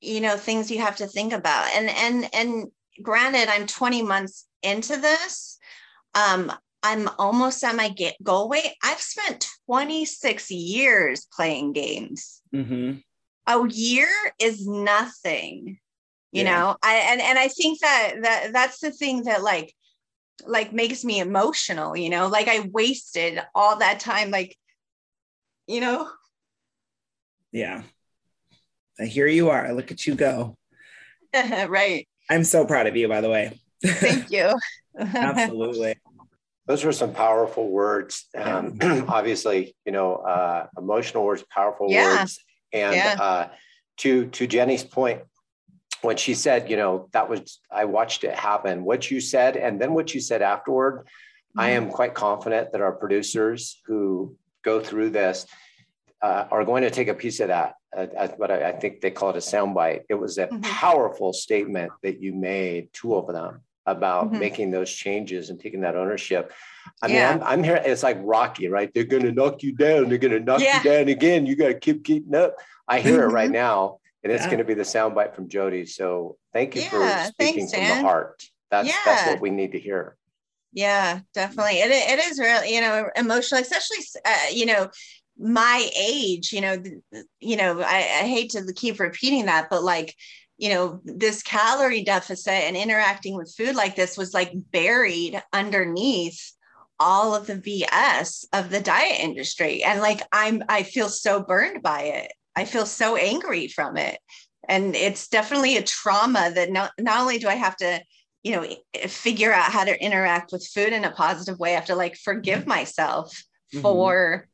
you 0.00 0.20
know 0.20 0.36
things 0.36 0.70
you 0.70 0.80
have 0.80 0.96
to 0.96 1.06
think 1.06 1.32
about. 1.32 1.68
And 1.74 1.88
and 1.88 2.34
and 2.34 2.66
granted 3.00 3.48
i'm 3.48 3.66
20 3.66 4.02
months 4.02 4.46
into 4.62 4.96
this 4.96 5.58
um 6.14 6.52
I'm 6.82 7.08
almost 7.18 7.62
at 7.64 7.74
my 7.74 7.94
goal 8.22 8.48
weight. 8.48 8.72
I've 8.82 9.00
spent 9.00 9.48
26 9.66 10.50
years 10.50 11.26
playing 11.32 11.72
games. 11.72 12.40
Mm-hmm. 12.54 12.98
A 13.46 13.68
year 13.68 14.08
is 14.38 14.66
nothing, 14.66 15.78
you 16.32 16.44
yeah. 16.44 16.50
know. 16.50 16.76
I 16.82 16.94
and 17.10 17.20
and 17.20 17.38
I 17.38 17.48
think 17.48 17.80
that 17.80 18.14
that 18.22 18.52
that's 18.52 18.80
the 18.80 18.90
thing 18.90 19.24
that 19.24 19.42
like 19.42 19.74
like 20.46 20.72
makes 20.72 21.04
me 21.04 21.18
emotional. 21.18 21.96
You 21.96 22.10
know, 22.10 22.28
like 22.28 22.46
I 22.48 22.68
wasted 22.72 23.40
all 23.54 23.78
that 23.78 24.00
time, 24.00 24.30
like 24.30 24.56
you 25.66 25.80
know. 25.80 26.08
Yeah. 27.50 27.82
Here 29.00 29.26
you 29.26 29.50
are. 29.50 29.72
Look 29.72 29.90
at 29.90 30.06
you 30.06 30.14
go. 30.14 30.56
right. 31.34 32.06
I'm 32.30 32.44
so 32.44 32.66
proud 32.66 32.86
of 32.86 32.96
you, 32.96 33.08
by 33.08 33.20
the 33.20 33.30
way. 33.30 33.58
Thank 33.84 34.30
you. 34.30 34.54
Absolutely 34.98 35.96
those 36.68 36.84
were 36.84 36.92
some 36.92 37.14
powerful 37.14 37.68
words. 37.68 38.26
Um, 38.36 38.78
obviously, 39.08 39.74
you 39.84 39.92
know, 39.92 40.16
uh, 40.16 40.66
emotional 40.76 41.24
words, 41.24 41.42
powerful 41.50 41.86
yeah. 41.88 42.18
words. 42.18 42.38
And 42.72 42.94
yeah. 42.94 43.16
uh, 43.18 43.48
to 43.98 44.26
to 44.26 44.46
Jenny's 44.46 44.84
point, 44.84 45.22
when 46.02 46.16
she 46.18 46.34
said, 46.34 46.70
you 46.70 46.76
know, 46.76 47.08
that 47.12 47.28
was 47.28 47.60
I 47.72 47.86
watched 47.86 48.22
it 48.22 48.34
happen. 48.34 48.84
What 48.84 49.10
you 49.10 49.20
said, 49.20 49.56
and 49.56 49.80
then 49.80 49.94
what 49.94 50.14
you 50.14 50.20
said 50.20 50.42
afterward, 50.42 51.00
mm-hmm. 51.00 51.60
I 51.60 51.70
am 51.70 51.88
quite 51.88 52.14
confident 52.14 52.72
that 52.72 52.82
our 52.82 52.92
producers 52.92 53.80
who 53.86 54.36
go 54.62 54.80
through 54.80 55.10
this, 55.10 55.46
uh, 56.20 56.44
are 56.50 56.64
going 56.64 56.82
to 56.82 56.90
take 56.90 57.08
a 57.08 57.14
piece 57.14 57.40
of 57.40 57.48
that. 57.48 57.74
Uh, 57.96 58.28
but 58.38 58.50
I, 58.50 58.68
I, 58.68 58.72
think 58.72 59.00
they 59.00 59.10
call 59.10 59.30
it 59.30 59.36
a 59.36 59.38
soundbite. 59.38 60.02
It 60.10 60.14
was 60.14 60.36
a 60.36 60.46
mm-hmm. 60.46 60.60
powerful 60.60 61.32
statement 61.32 61.92
that 62.02 62.20
you 62.20 62.34
made, 62.34 62.90
two 62.92 63.14
of 63.14 63.28
them, 63.28 63.62
about 63.90 64.26
mm-hmm. 64.26 64.38
making 64.38 64.70
those 64.70 64.92
changes 64.92 65.50
and 65.50 65.58
taking 65.58 65.80
that 65.80 65.96
ownership. 65.96 66.52
I 67.02 67.08
yeah. 67.08 67.34
mean, 67.34 67.42
I'm, 67.42 67.48
I'm, 67.48 67.64
here. 67.64 67.82
It's 67.84 68.02
like 68.02 68.18
Rocky, 68.20 68.68
right? 68.68 68.92
They're 68.92 69.04
going 69.04 69.24
to 69.24 69.32
knock 69.32 69.62
you 69.62 69.74
down. 69.74 70.08
They're 70.08 70.18
going 70.18 70.32
to 70.32 70.40
knock 70.40 70.60
yeah. 70.60 70.78
you 70.78 70.90
down 70.90 71.08
again. 71.08 71.46
You 71.46 71.56
got 71.56 71.68
to 71.68 71.78
keep 71.78 72.02
getting 72.02 72.34
up. 72.34 72.56
I 72.86 73.00
hear 73.00 73.20
mm-hmm. 73.20 73.30
it 73.30 73.32
right 73.32 73.46
mm-hmm. 73.46 73.52
now, 73.54 73.98
and 74.22 74.32
it's 74.32 74.44
yeah. 74.44 74.48
going 74.48 74.58
to 74.58 74.64
be 74.64 74.74
the 74.74 74.82
soundbite 74.82 75.34
from 75.34 75.48
Jody. 75.48 75.86
So 75.86 76.36
thank 76.52 76.74
you 76.74 76.82
for 76.82 77.06
speaking 77.26 77.68
thanks, 77.68 77.72
from 77.72 78.02
the 78.02 78.08
heart. 78.08 78.42
That's 78.70 78.92
that's 79.04 79.26
what 79.28 79.40
we 79.40 79.50
need 79.50 79.72
to 79.72 79.78
hear. 79.78 80.16
Yeah, 80.72 81.20
definitely. 81.34 81.80
It, 81.80 81.90
it 81.90 82.18
is 82.30 82.38
really, 82.38 82.74
you 82.74 82.80
know, 82.80 83.08
emotional, 83.16 83.60
especially, 83.60 84.04
uh, 84.24 84.36
you 84.52 84.66
know, 84.66 84.90
my 85.38 85.88
age, 85.98 86.52
you 86.52 86.60
know, 86.60 86.76
you 87.40 87.56
know, 87.56 87.80
I, 87.80 87.96
I 87.96 88.26
hate 88.26 88.50
to 88.50 88.72
keep 88.74 89.00
repeating 89.00 89.46
that, 89.46 89.68
but 89.70 89.82
like, 89.82 90.14
you 90.58 90.70
know, 90.70 91.00
this 91.04 91.42
calorie 91.42 92.02
deficit 92.02 92.52
and 92.52 92.76
interacting 92.76 93.36
with 93.36 93.54
food 93.56 93.76
like 93.76 93.94
this 93.94 94.18
was 94.18 94.34
like 94.34 94.52
buried 94.72 95.40
underneath 95.52 96.52
all 97.00 97.34
of 97.34 97.46
the 97.46 97.54
BS 97.54 98.44
of 98.52 98.70
the 98.70 98.80
diet 98.80 99.20
industry. 99.20 99.84
And 99.84 100.00
like, 100.00 100.20
I'm, 100.32 100.64
I 100.68 100.82
feel 100.82 101.08
so 101.08 101.42
burned 101.42 101.82
by 101.82 102.02
it. 102.02 102.32
I 102.56 102.64
feel 102.64 102.86
so 102.86 103.14
angry 103.14 103.68
from 103.68 103.96
it. 103.96 104.18
And 104.68 104.96
it's 104.96 105.28
definitely 105.28 105.76
a 105.76 105.82
trauma 105.82 106.50
that 106.54 106.72
not, 106.72 106.90
not 106.98 107.20
only 107.20 107.38
do 107.38 107.48
I 107.48 107.54
have 107.54 107.76
to 107.76 108.02
you 108.42 108.52
know 108.52 108.66
figure 109.08 109.52
out 109.52 109.72
how 109.72 109.84
to 109.84 110.04
interact 110.04 110.52
with 110.52 110.66
food 110.66 110.92
in 110.92 111.04
a 111.04 111.10
positive 111.10 111.58
way 111.58 111.72
i 111.72 111.74
have 111.74 111.86
to 111.86 111.96
like 111.96 112.16
forgive 112.16 112.66
myself 112.66 113.42
mm-hmm. 113.74 113.82
for 113.82 114.48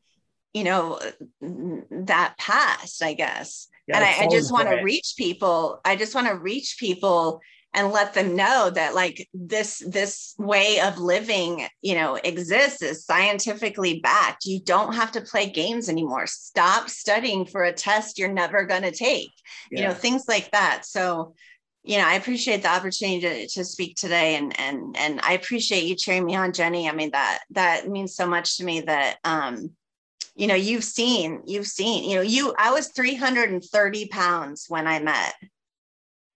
you 0.52 0.64
know 0.64 0.98
that 1.90 2.34
past 2.38 3.02
i 3.02 3.12
guess 3.12 3.68
yeah, 3.86 3.96
and 3.96 4.04
I, 4.04 4.24
I 4.24 4.28
just 4.28 4.52
want 4.52 4.68
to 4.68 4.82
reach 4.82 5.14
people 5.16 5.80
i 5.84 5.96
just 5.96 6.14
want 6.14 6.26
to 6.26 6.34
reach 6.34 6.76
people 6.78 7.40
and 7.74 7.90
let 7.90 8.14
them 8.14 8.36
know 8.36 8.70
that 8.70 8.94
like 8.94 9.28
this 9.34 9.82
this 9.86 10.34
way 10.38 10.80
of 10.80 10.98
living 10.98 11.66
you 11.82 11.94
know 11.94 12.14
exists 12.16 12.82
is 12.82 13.04
scientifically 13.04 14.00
backed 14.00 14.46
you 14.46 14.60
don't 14.60 14.94
have 14.94 15.12
to 15.12 15.20
play 15.20 15.50
games 15.50 15.88
anymore 15.88 16.26
stop 16.26 16.88
studying 16.88 17.44
for 17.44 17.64
a 17.64 17.72
test 17.72 18.18
you're 18.18 18.32
never 18.32 18.64
going 18.64 18.82
to 18.82 18.92
take 18.92 19.30
yeah. 19.70 19.80
you 19.80 19.86
know 19.86 19.94
things 19.94 20.24
like 20.28 20.50
that 20.52 20.84
so 20.84 21.34
you 21.86 21.98
know, 21.98 22.08
I 22.08 22.14
appreciate 22.14 22.62
the 22.62 22.70
opportunity 22.70 23.20
to, 23.20 23.46
to 23.48 23.64
speak 23.64 23.96
today 23.96 24.36
and 24.36 24.58
and 24.58 24.96
and 24.96 25.20
I 25.20 25.34
appreciate 25.34 25.84
you 25.84 25.94
cheering 25.94 26.24
me 26.24 26.34
on, 26.34 26.52
Jenny. 26.52 26.88
I 26.88 26.92
mean, 26.92 27.10
that 27.10 27.40
that 27.50 27.88
means 27.88 28.16
so 28.16 28.26
much 28.26 28.56
to 28.56 28.64
me 28.64 28.80
that 28.80 29.18
um, 29.22 29.70
you 30.34 30.46
know, 30.46 30.54
you've 30.54 30.84
seen, 30.84 31.42
you've 31.46 31.66
seen, 31.66 32.08
you 32.08 32.16
know, 32.16 32.22
you 32.22 32.54
I 32.58 32.72
was 32.72 32.88
330 32.88 34.08
pounds 34.08 34.66
when 34.68 34.86
I 34.86 34.98
met 34.98 35.34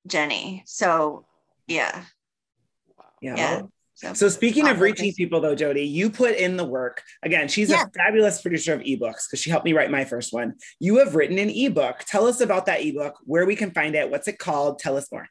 Jenny. 0.07 0.63
So 0.67 1.27
yeah. 1.67 2.05
Yeah. 3.21 3.37
yeah. 3.37 3.63
So, 3.95 4.15
so, 4.15 4.29
speaking 4.29 4.69
of 4.69 4.81
reaching 4.81 5.13
people 5.13 5.41
though, 5.41 5.57
Jody, 5.57 5.83
you 5.83 6.09
put 6.09 6.37
in 6.37 6.57
the 6.57 6.65
work. 6.65 7.03
Again, 7.25 7.49
she's 7.49 7.69
yeah. 7.69 7.83
a 7.83 7.91
fabulous 7.91 8.41
producer 8.41 8.73
of 8.73 8.81
ebooks 8.83 9.27
because 9.27 9.41
she 9.41 9.51
helped 9.51 9.65
me 9.65 9.73
write 9.73 9.91
my 9.91 10.05
first 10.05 10.33
one. 10.33 10.55
You 10.79 10.99
have 10.99 11.17
written 11.17 11.37
an 11.37 11.51
ebook. 11.51 12.05
Tell 12.07 12.29
us 12.29 12.41
about 12.41 12.67
that 12.67 12.81
ebook, 12.81 13.17
where 13.25 13.45
we 13.45 13.57
can 13.57 13.73
find 13.73 13.97
it, 13.97 14.09
what's 14.09 14.29
it 14.29 14.39
called? 14.39 14.79
Tell 14.79 14.97
us 14.97 15.11
more. 15.11 15.29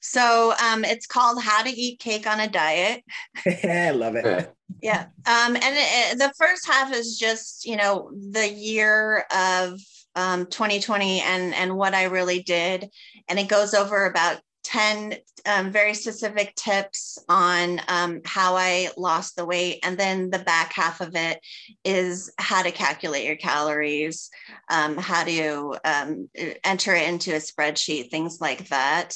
So 0.00 0.54
um, 0.62 0.84
it's 0.84 1.06
called 1.06 1.42
How 1.42 1.62
to 1.62 1.70
Eat 1.70 1.98
Cake 1.98 2.26
on 2.26 2.40
a 2.40 2.48
Diet. 2.48 3.04
I 3.46 3.90
love 3.90 4.16
it. 4.16 4.52
Yeah. 4.82 5.06
Um, 5.26 5.56
and 5.56 5.62
it, 5.64 6.18
the 6.18 6.32
first 6.38 6.66
half 6.66 6.92
is 6.92 7.18
just, 7.18 7.64
you 7.64 7.76
know, 7.76 8.10
the 8.12 8.48
year 8.48 9.24
of 9.34 9.80
um, 10.14 10.46
2020 10.46 11.20
and, 11.20 11.54
and 11.54 11.76
what 11.76 11.94
I 11.94 12.04
really 12.04 12.42
did. 12.42 12.88
And 13.28 13.38
it 13.38 13.48
goes 13.48 13.74
over 13.74 14.06
about 14.06 14.40
10 14.64 15.14
um, 15.46 15.70
very 15.70 15.94
specific 15.94 16.54
tips 16.56 17.18
on 17.28 17.80
um, 17.86 18.20
how 18.24 18.56
I 18.56 18.88
lost 18.96 19.36
the 19.36 19.46
weight. 19.46 19.78
And 19.84 19.96
then 19.96 20.30
the 20.30 20.40
back 20.40 20.72
half 20.72 21.00
of 21.00 21.14
it 21.14 21.38
is 21.84 22.32
how 22.38 22.62
to 22.62 22.72
calculate 22.72 23.24
your 23.24 23.36
calories, 23.36 24.28
um, 24.68 24.96
how 24.96 25.22
to 25.22 25.76
um, 25.84 26.28
enter 26.64 26.94
it 26.94 27.08
into 27.08 27.32
a 27.32 27.38
spreadsheet, 27.38 28.10
things 28.10 28.40
like 28.40 28.68
that 28.68 29.14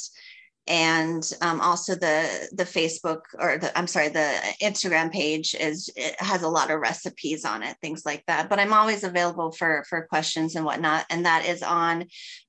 and 0.67 1.33
um, 1.41 1.59
also 1.59 1.95
the 1.95 2.49
the 2.53 2.63
facebook 2.63 3.21
or 3.39 3.57
the 3.57 3.75
i'm 3.77 3.87
sorry 3.87 4.09
the 4.09 4.31
instagram 4.61 5.11
page 5.11 5.55
is 5.55 5.89
it 5.95 6.15
has 6.21 6.43
a 6.43 6.47
lot 6.47 6.69
of 6.69 6.79
recipes 6.79 7.45
on 7.45 7.63
it 7.63 7.75
things 7.81 8.05
like 8.05 8.23
that. 8.27 8.47
But 8.47 8.59
i'm 8.59 8.73
always 8.73 9.03
available 9.03 9.51
for 9.51 9.83
for 9.89 10.05
questions 10.07 10.55
and 10.55 10.63
whatnot. 10.63 11.05
And 11.09 11.25
that 11.25 11.45
is 11.45 11.63
on 11.63 12.05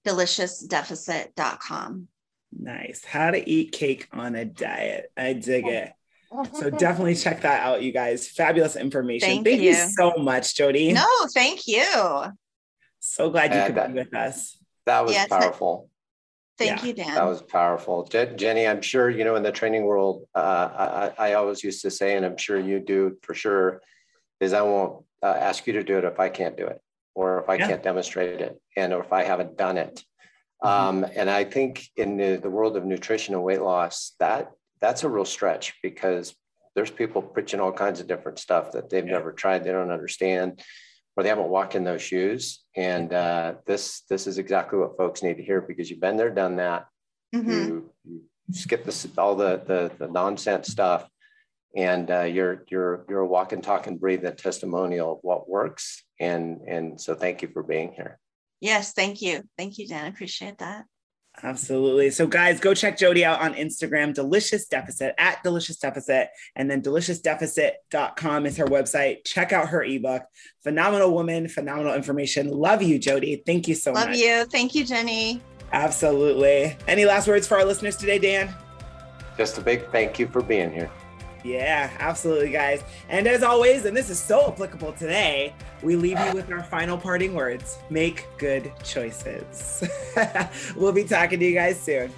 deliciousdeficit.com 0.07 2.09
nice. 2.59 3.05
How 3.05 3.31
to 3.31 3.49
eat 3.49 3.73
cake 3.73 4.09
on 4.13 4.35
a 4.35 4.45
diet. 4.45 5.11
I 5.17 5.33
dig 5.33 5.67
it. 5.67 5.93
So 6.55 6.71
definitely 6.71 7.15
check 7.15 7.43
that 7.43 7.63
out 7.63 7.83
you 7.83 7.93
guys. 7.93 8.29
Fabulous 8.29 8.77
information. 8.77 9.29
Thank, 9.29 9.47
thank 9.47 9.61
you. 9.61 9.71
you. 9.71 9.89
so 9.97 10.15
much 10.19 10.55
jody. 10.55 10.93
No 10.93 11.07
thank 11.35 11.67
you. 11.67 11.85
So 13.01 13.31
glad 13.31 13.55
you 13.55 13.67
could 13.67 13.77
that, 13.77 13.89
be 13.89 13.95
with 13.95 14.15
us. 14.15 14.57
that 14.87 15.03
was 15.03 15.13
yes, 15.13 15.29
powerful 15.29 15.89
Thank 16.59 16.83
yeah, 16.83 16.87
you, 16.87 16.93
Dan. 16.93 17.15
That 17.15 17.27
was 17.27 17.43
powerful. 17.43 18.05
Jenny, 18.05 18.67
I'm 18.67 18.83
sure, 18.83 19.09
you 19.09 19.25
know, 19.25 19.37
in 19.37 19.43
the 19.43 19.53
training 19.53 19.85
world, 19.85 20.27
uh, 20.35 21.11
I, 21.19 21.31
I, 21.31 21.33
always 21.35 21.65
used 21.65 21.81
to 21.83 21.91
say, 21.91 22.15
and 22.17 22.27
I'm 22.27 22.37
sure 22.37 22.61
you 22.61 22.79
do 22.79 23.17
for 23.23 23.33
sure, 23.33 23.81
is 24.39 24.53
I 24.53 24.61
won't 24.61 25.05
uh, 25.23 25.35
ask 25.39 25.67
you 25.67 25.73
to 25.75 25.83
do 25.83 25.97
it 25.97 26.05
if 26.05 26.21
I 26.21 26.29
can't 26.29 26.57
do 26.57 26.67
it 26.67 26.81
or 27.15 27.41
if 27.41 27.49
I 27.49 27.55
yeah. 27.55 27.69
can't 27.69 27.83
demonstrate 27.83 28.41
it 28.41 28.61
and 28.77 28.93
or 28.93 29.03
if 29.03 29.13
I 29.13 29.23
haven't 29.23 29.57
done 29.57 29.79
it. 29.79 30.05
Mm-hmm. 30.63 31.05
Um, 31.05 31.11
and 31.17 31.31
I 31.31 31.45
think 31.45 31.87
in 31.97 32.17
the, 32.17 32.37
the 32.37 32.51
world 32.51 32.77
of 32.77 32.85
nutrition 32.85 33.35
and 33.35 33.43
weight 33.43 33.63
loss, 33.63 34.13
that 34.21 34.53
that's 34.81 35.05
a 35.05 35.09
real 35.09 35.25
stretch 35.25 35.75
because 35.83 36.35
there's 36.75 36.91
people 36.91 37.23
preaching 37.23 37.61
all 37.61 37.73
kinds 37.73 38.01
of 38.01 38.07
different 38.07 38.39
stuff 38.39 38.73
that 38.73 38.91
they've 38.91 39.07
yeah. 39.07 39.13
never 39.13 39.33
tried, 39.33 39.65
they 39.65 39.73
don't 39.73 39.91
understand 39.91 40.63
or 41.17 41.23
they 41.23 41.29
haven't 41.29 41.49
walked 41.49 41.75
in 41.75 41.85
those 41.85 42.03
shoes. 42.03 42.63
And 42.77 43.13
uh, 43.13 43.55
this 43.67 44.03
this 44.09 44.27
is 44.27 44.39
exactly 44.39 44.79
what 44.79 44.97
folks 44.97 45.23
need 45.23 45.37
to 45.37 45.43
hear 45.43 45.61
because 45.61 45.91
you've 45.91 46.01
been 46.01 46.17
there, 46.17 46.31
done 46.31 46.57
that. 46.57 46.87
Mm-hmm. 47.35 47.51
You, 47.51 47.91
you, 48.05 48.21
skip 48.53 48.85
this 48.85 49.07
all 49.17 49.35
the, 49.35 49.63
the 49.67 49.91
the 49.99 50.13
nonsense 50.13 50.69
stuff, 50.69 51.09
and 51.77 52.11
uh, 52.11 52.23
you're 52.23 52.65
you're 52.69 53.05
you're 53.09 53.21
a 53.21 53.27
walk 53.27 53.53
and 53.53 53.63
talk 53.63 53.87
and 53.87 54.01
breathe 54.01 54.25
a 54.25 54.33
testimonial 54.33 55.13
of 55.13 55.19
what 55.23 55.49
works. 55.49 56.03
And 56.21 56.61
and 56.67 57.01
so 57.01 57.15
thank 57.15 57.43
you 57.43 57.49
for 57.49 57.63
being 57.63 57.93
here. 57.93 58.19
Yes, 58.61 58.93
thank 58.93 59.23
you, 59.23 59.43
thank 59.59 59.79
you, 59.79 59.89
Dan. 59.89 60.05
I 60.05 60.09
appreciate 60.09 60.59
that. 60.59 60.85
Absolutely. 61.43 62.11
So, 62.11 62.27
guys, 62.27 62.61
go 62.61 62.75
check 62.75 62.97
Jody 62.99 63.25
out 63.25 63.41
on 63.41 63.55
Instagram, 63.55 64.15
Delicious 64.15 64.67
Deficit 64.67 65.15
at 65.19 65.43
Delicious 65.43 65.77
Deficit, 65.79 66.29
and 66.55 66.71
then 66.71 66.83
deliciousdeficit.com 66.83 68.47
is 68.47 68.57
her 68.59 68.67
website. 68.67 69.25
Check 69.25 69.53
out 69.53 69.69
her 69.71 69.83
ebook. 69.83 70.23
Phenomenal 70.63 71.13
woman, 71.13 71.49
phenomenal 71.49 71.95
information. 71.95 72.49
Love 72.49 72.83
you, 72.83 72.99
Jody. 72.99 73.43
Thank 73.45 73.67
you 73.67 73.75
so 73.75 73.93
Love 73.93 74.09
much. 74.09 74.19
Love 74.19 74.25
you. 74.25 74.45
Thank 74.45 74.75
you, 74.75 74.85
Jenny. 74.85 75.41
Absolutely. 75.73 76.77
Any 76.87 77.07
last 77.07 77.27
words 77.27 77.47
for 77.47 77.57
our 77.57 77.65
listeners 77.65 77.97
today, 77.97 78.19
Dan? 78.19 78.55
Just 79.37 79.57
a 79.57 79.63
big 79.63 79.91
thank 79.91 80.19
you 80.19 80.29
for 80.29 80.43
being 80.43 80.71
here. 80.71 80.91
Yeah, 81.45 81.91
absolutely, 81.99 82.51
guys. 82.51 82.85
And 83.09 83.27
as 83.27 83.43
always, 83.43 83.85
and 83.85 83.97
this 83.97 84.11
is 84.11 84.19
so 84.19 84.49
applicable 84.49 84.93
today, 84.93 85.55
we 85.83 85.97
leave 85.97 86.19
you 86.19 86.33
with 86.35 86.51
our 86.51 86.63
final 86.63 86.97
parting 86.97 87.35
words 87.35 87.79
make 87.91 88.27
good 88.39 88.73
choices. 88.85 89.83
we'll 90.77 90.93
be 90.93 91.05
talking 91.05 91.41
to 91.41 91.45
you 91.45 91.55
guys 91.55 91.81
soon. 91.81 92.13